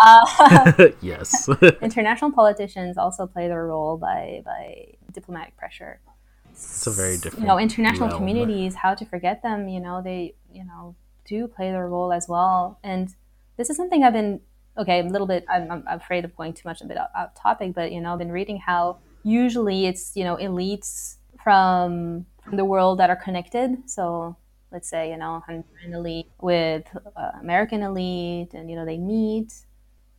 [0.00, 1.48] Uh, yes.
[1.82, 6.00] international politicians also play their role by, by diplomatic pressure.
[6.50, 7.40] It's a very different.
[7.40, 8.18] You know, international realm.
[8.20, 12.28] communities, how to forget them, you know, they, you know, do play their role as
[12.28, 12.78] well.
[12.84, 13.12] And
[13.56, 14.40] this is something I've been,
[14.78, 17.74] okay, a little bit, I'm, I'm afraid of going too much a bit out topic,
[17.74, 22.98] but, you know, I've been reading how usually it's, you know, elites from the world
[22.98, 23.88] that are connected.
[23.88, 24.36] So
[24.70, 26.84] let's say you know an elite with
[27.16, 29.52] uh, American elite, and you know they meet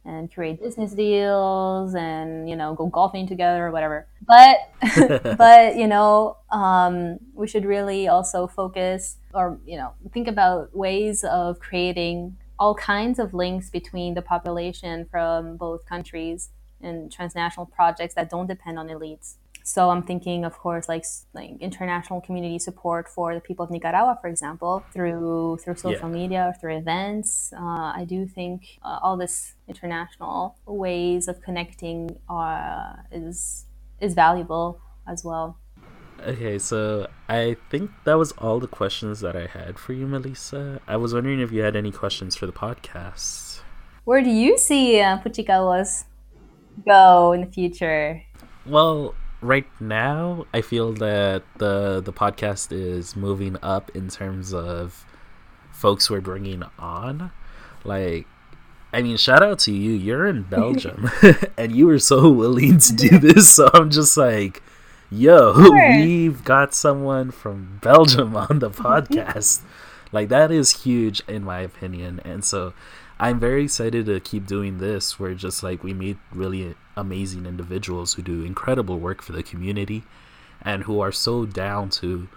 [0.06, 4.08] and create business deals and you know go golfing together or whatever.
[4.28, 4.58] But
[5.38, 11.24] but you know um, we should really also focus or you know think about ways
[11.24, 16.50] of creating all kinds of links between the population from both countries
[16.82, 19.36] and transnational projects that don't depend on elites.
[19.68, 24.16] So I'm thinking, of course, like like international community support for the people of Nicaragua,
[24.22, 26.20] for example, through through social yeah.
[26.22, 27.52] media or through events.
[27.52, 33.66] Uh, I do think uh, all this international ways of connecting uh, is
[34.00, 35.58] is valuable as well.
[36.22, 40.80] Okay, so I think that was all the questions that I had for you, Melissa.
[40.88, 43.62] I was wondering if you had any questions for the podcast.
[44.04, 45.18] Where do you see uh,
[46.86, 48.22] go in the future?
[48.68, 55.06] Well, right now, I feel that the the podcast is moving up in terms of
[55.72, 57.32] folks we're bringing on.
[57.84, 58.26] Like,
[58.92, 59.92] I mean, shout out to you.
[59.92, 61.10] You're in Belgium,
[61.58, 63.54] and you were so willing to do this.
[63.54, 64.64] So I'm just like,
[65.12, 65.92] yo, sure.
[65.98, 69.62] we've got someone from Belgium on the podcast.
[70.12, 72.74] like that is huge in my opinion, and so
[73.20, 78.14] I'm very excited to keep doing this where just like we meet really amazing individuals
[78.14, 80.04] who do incredible work for the community
[80.62, 82.28] and who are so down to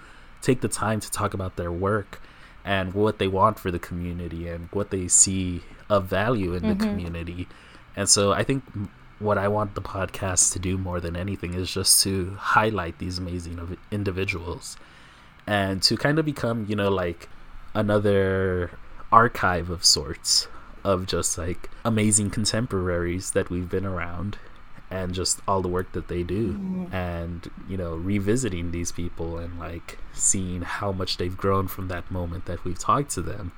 [0.42, 2.20] take the time to talk about their work
[2.64, 6.78] and what they want for the community and what they see of value in mm-hmm.
[6.78, 7.48] the community.
[7.96, 8.62] And so I think
[9.18, 13.18] what I want the podcast to do more than anything is just to highlight these
[13.18, 14.76] amazing individuals
[15.46, 17.28] and to kind of become, you know, like
[17.74, 18.70] another
[19.10, 20.46] archive of sorts
[20.84, 24.38] of just like amazing contemporaries that we've been around
[24.90, 26.94] and just all the work that they do mm-hmm.
[26.94, 32.10] and you know revisiting these people and like seeing how much they've grown from that
[32.10, 33.52] moment that we've talked to them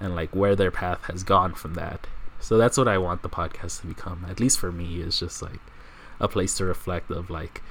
[0.00, 2.06] and like where their path has gone from that
[2.40, 5.42] so that's what i want the podcast to become at least for me is just
[5.42, 5.60] like
[6.20, 7.62] a place to reflect of like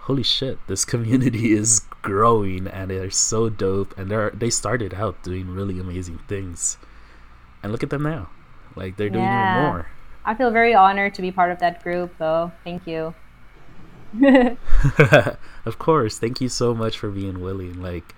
[0.00, 5.22] holy shit this community is growing and they're so dope and they're they started out
[5.22, 6.78] doing really amazing things
[7.62, 8.30] and look at them now
[8.78, 9.58] like they're doing yeah.
[9.58, 9.88] even more.
[10.28, 12.52] I feel very honored to be part of that group, though.
[12.62, 13.14] Thank you.
[15.64, 16.18] of course.
[16.18, 17.80] Thank you so much for being willing.
[17.80, 18.14] Like,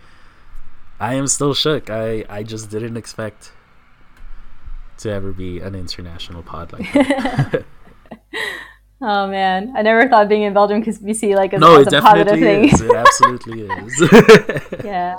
[0.98, 1.88] I am still shook.
[1.88, 3.52] I I just didn't expect
[4.98, 7.64] to ever be an international pod like that.
[9.00, 11.92] oh man, I never thought being in Belgium could be seen like a, no, it
[11.92, 12.70] a positive thing.
[12.70, 12.80] Is.
[12.80, 14.84] It absolutely is.
[14.84, 15.16] yeah.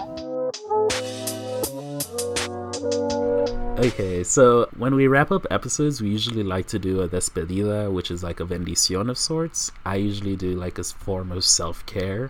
[3.82, 8.11] Okay, so when we wrap up episodes, we usually like to do a despedida, which
[8.11, 9.71] is like a bendición of sorts.
[9.84, 12.29] I usually do like a form of self care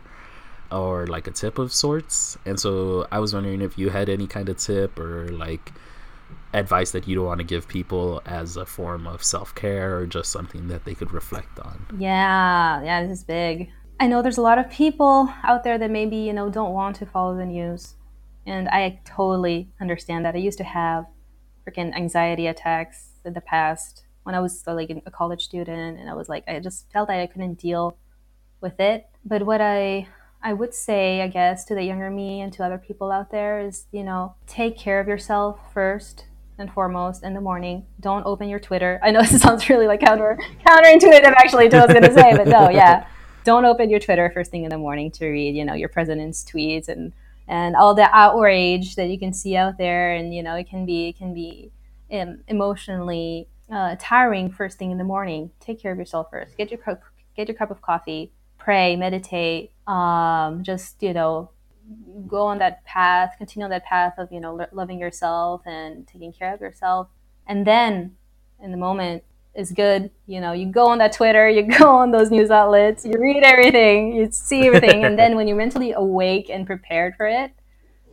[0.71, 2.37] or like a tip of sorts.
[2.45, 5.73] And so I was wondering if you had any kind of tip or like
[6.53, 10.05] advice that you don't want to give people as a form of self care or
[10.05, 11.85] just something that they could reflect on.
[11.99, 13.69] Yeah, yeah, this is big.
[13.99, 16.95] I know there's a lot of people out there that maybe, you know, don't want
[16.97, 17.95] to follow the news.
[18.45, 20.33] And I totally understand that.
[20.33, 21.07] I used to have
[21.65, 26.13] freaking anxiety attacks in the past when I was like a college student, and I
[26.13, 27.97] was like, I just felt that I couldn't deal
[28.61, 29.07] with it.
[29.25, 30.07] But what I
[30.43, 33.59] I would say, I guess, to the younger me and to other people out there
[33.59, 36.25] is, you know, take care of yourself first
[36.57, 37.85] and foremost in the morning.
[37.99, 38.99] Don't open your Twitter.
[39.03, 42.35] I know this sounds really like counter counterintuitive actually to what I was gonna say,
[42.35, 43.05] but no, yeah.
[43.43, 46.43] Don't open your Twitter first thing in the morning to read, you know, your president's
[46.43, 47.11] tweets and
[47.51, 50.15] and all the outrage that you can see out there.
[50.15, 51.71] And you know it can be it can be
[52.11, 55.51] um, emotionally uh, tiring first thing in the morning.
[55.59, 56.57] Take care of yourself first.
[56.57, 57.03] Get your cup
[57.35, 58.31] get your cup of coffee
[58.61, 61.49] pray meditate um, just you know
[62.27, 66.31] go on that path continue on that path of you know loving yourself and taking
[66.31, 67.07] care of yourself.
[67.47, 68.15] And then
[68.61, 69.23] in the moment
[69.55, 70.11] is good.
[70.27, 73.43] You know, you go on that Twitter, you go on those news outlets, you read
[73.43, 77.51] everything, you see everything, and then when you're mentally awake and prepared for it,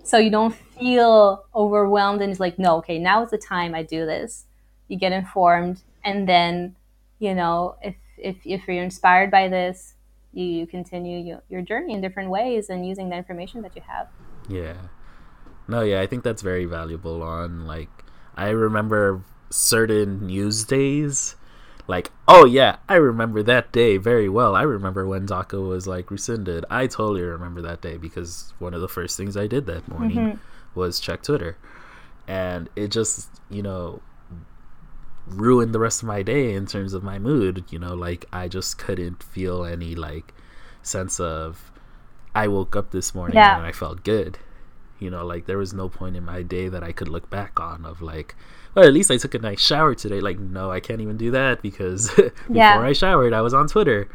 [0.03, 3.83] so you don't feel overwhelmed and it's like, no, okay, now is the time I
[3.83, 4.47] do this.
[4.89, 6.75] You get informed, and then,
[7.19, 9.95] you know, if if if you're inspired by this,
[10.33, 13.83] you, you continue your, your journey in different ways and using the information that you
[13.87, 14.09] have.
[14.49, 14.77] Yeah.
[15.69, 17.91] No, yeah, I think that's very valuable on like
[18.35, 21.37] I remember certain news days.
[21.87, 24.55] Like oh yeah i remember that day very well.
[24.55, 26.67] I remember when daca was like rescinded.
[26.69, 30.17] I totally remember that day because one of the first things i did that morning
[30.19, 30.79] mm-hmm.
[30.79, 31.57] was check twitter.
[32.27, 34.03] And it just you know
[35.27, 37.95] ruined the rest of my day in terms of my mood you know?
[37.95, 40.35] Like i just couldn't feel any like
[40.83, 41.71] sense of
[42.35, 43.57] i woke up this morning yeah.
[43.57, 44.39] and i felt good.
[44.99, 47.59] You know like there was no point in my day that i could look back
[47.59, 48.35] on of like
[48.79, 50.21] well, at least I took a nice shower today.
[50.21, 52.79] Like, no, I can't even do that because before yeah.
[52.79, 54.09] I showered, I was on Twitter.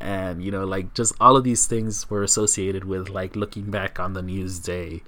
[0.00, 4.00] And, you know, like just all of these things were associated with like looking back
[4.00, 5.02] on the news day.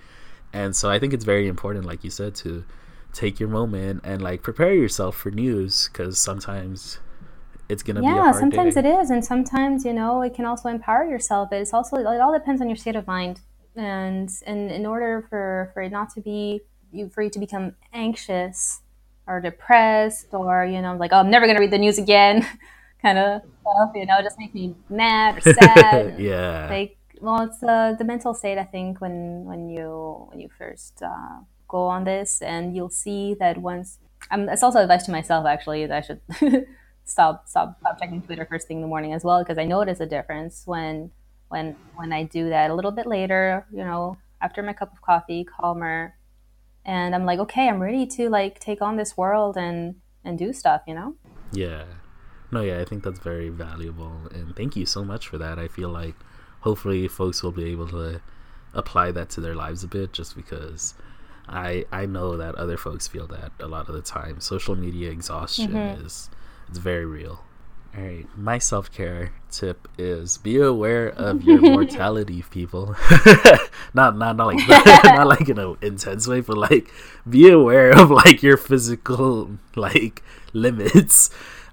[0.53, 2.65] And so I think it's very important, like you said, to
[3.13, 7.01] take your moment and like prepare yourself for news because sometimes
[7.69, 8.81] it's gonna be a yeah sometimes day.
[8.81, 12.33] it is and sometimes you know it can also empower yourself it's also it all
[12.33, 13.41] depends on your state of mind
[13.75, 16.61] and and in order for for it not to be
[16.93, 18.83] you for you to become anxious
[19.31, 22.45] or depressed or you know like oh i'm never going to read the news again
[23.03, 26.67] kind of stuff you know just make me mad or sad yeah.
[26.69, 31.01] like well it's uh, the mental state i think when when you when you first
[31.03, 33.99] uh, go on this and you'll see that once
[34.33, 36.21] um, it's also advice to myself actually that i should
[37.05, 40.01] stop stop stop checking twitter first thing in the morning as well because i notice
[40.01, 41.11] a difference when
[41.49, 45.01] when when i do that a little bit later you know after my cup of
[45.01, 46.15] coffee calmer
[46.91, 50.53] and i'm like okay i'm ready to like take on this world and and do
[50.53, 51.15] stuff you know
[51.53, 51.85] Yeah.
[52.53, 54.29] No, yeah, I think that's very valuable.
[54.33, 55.59] And thank you so much for that.
[55.59, 56.15] I feel like
[56.61, 58.21] hopefully folks will be able to
[58.75, 60.95] apply that to their lives a bit just because
[61.49, 64.41] I I know that other folks feel that a lot of the time.
[64.41, 66.05] Social media exhaustion mm-hmm.
[66.05, 66.31] is
[66.69, 67.45] it's very real.
[67.97, 72.95] All right, my self care tip is be aware of your mortality, people.
[73.95, 74.69] not not not like
[75.05, 76.91] not like in an intense way, but like
[77.29, 80.23] be aware of like your physical like
[80.53, 81.31] limits.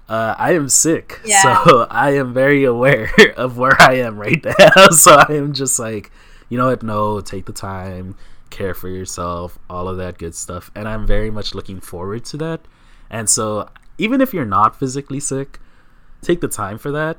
[0.08, 1.62] Uh, I am sick, Yeah.
[1.64, 4.88] so I am very aware of where I am right now.
[4.88, 6.10] So I am just like,
[6.48, 6.82] you know what?
[6.82, 8.16] No, take the time,
[8.48, 12.38] care for yourself, all of that good stuff, and I'm very much looking forward to
[12.38, 12.62] that.
[13.10, 15.60] And so, even if you're not physically sick,
[16.22, 17.16] take the time for that.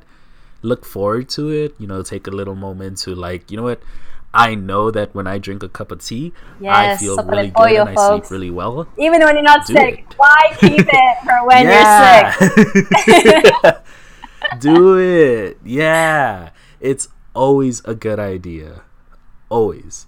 [0.62, 3.82] Look forward to it you know take a little moment to like you know what?
[4.32, 6.34] I know that when i drink a cup of tea
[6.64, 8.28] i feel really good and i folks.
[8.28, 8.88] sleep really well.
[8.95, 10.06] Even when you're not Do sick.
[10.08, 10.14] it.
[10.18, 12.38] why keep it for when Yeah.
[12.39, 13.76] you're sick?
[14.60, 15.58] Do it.
[15.66, 16.50] Yeah.
[16.80, 18.82] It's always a good idea.
[19.50, 20.06] Always.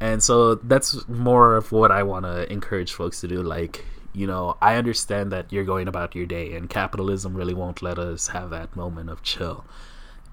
[0.00, 3.84] And so that's more of what i want to encourage folks to do like
[4.14, 7.98] you know i understand that you're going about your day and capitalism really won't let
[7.98, 9.64] us have that moment of chill.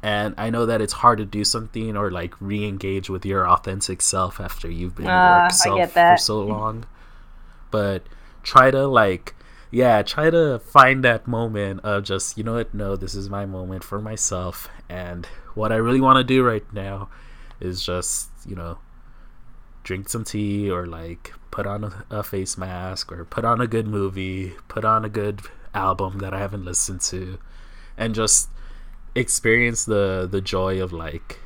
[0.04, 4.02] And i know that it's hard to do something or like re-engage with your authentic
[4.02, 6.86] self after you've been Ah, I work self for so long.
[7.72, 8.04] But
[8.44, 9.36] try to like
[9.70, 13.46] yeah try to find that moment of just you know what no this is my
[13.46, 14.70] moment for myself.
[14.90, 17.10] And what i really want to do right now
[17.60, 18.80] is just you know
[19.84, 23.68] drink some tea or like put on a, a face mask or put on a
[23.68, 25.42] good movie put on a good
[25.74, 27.38] album that i haven't listened to
[27.98, 28.50] and just
[29.16, 31.40] experience the the joy of like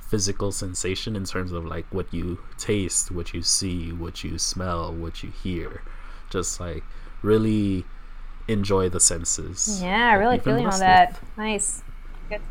[0.00, 4.92] physical sensation in terms of like what you taste what you see what you smell
[4.92, 5.82] what you hear.
[6.30, 6.84] Just like
[7.22, 7.84] really
[8.46, 9.80] enjoy the senses.
[9.82, 11.20] Yeah really feeling blessed that.
[11.36, 11.82] Nice.
[12.28, 12.42] Good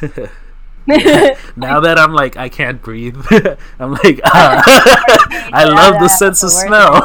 [0.00, 0.30] tip.
[1.56, 3.16] now that i'm like i can't breathe
[3.78, 4.62] i'm like ah,
[5.52, 7.00] i Yeah, love the sense of smell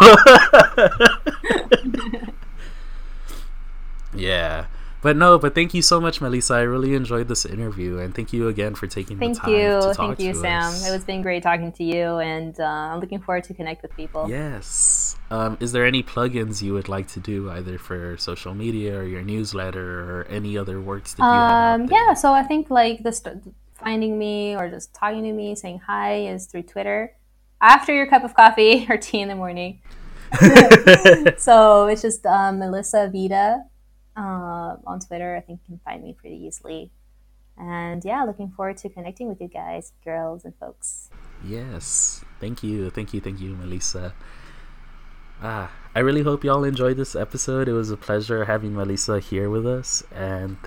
[4.13, 4.65] yeah
[5.01, 8.33] but no but thank you so much melissa i really enjoyed this interview and thank
[8.33, 10.73] you again for taking Thank the time you, to talk thank you, to Sam.
[10.73, 10.83] us.
[10.83, 13.95] It was been great talking to you, and uh, I'm looking forward to connect with
[13.95, 14.29] people.
[14.29, 15.17] Yes.
[15.31, 19.03] Um, is there any plugins you would like to do either for social media or
[19.03, 21.65] your newsletter or any other works that you have?
[21.81, 21.97] Um, there?
[21.97, 22.13] yeah.
[22.13, 26.27] So I think like the st- finding me or just talking to me, saying hi,
[26.27, 27.15] is through Twitter.
[27.61, 29.81] After your cup of coffee or tea in the morning.
[31.37, 33.63] so it's just um, Melissa Vida
[34.15, 35.35] uh, on Twitter.
[35.35, 36.91] I think you can find me pretty easily.
[37.57, 41.09] And yeah, looking forward to connecting with you guys, girls and folks.
[41.43, 42.23] Yes.
[42.39, 42.89] Thank you.
[42.89, 43.21] Thank you.
[43.21, 44.13] Thank you, Melissa.
[45.41, 47.67] Ah, I really hope y'all enjoyed this episode.
[47.67, 50.03] It was a pleasure having Melissa here with us.
[50.11, 50.57] And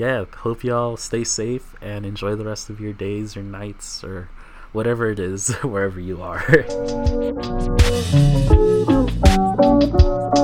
[0.00, 4.30] yeah, hope y'all stay safe and enjoy the rest of your days or nights or
[4.72, 6.40] whatever it is, wherever you are.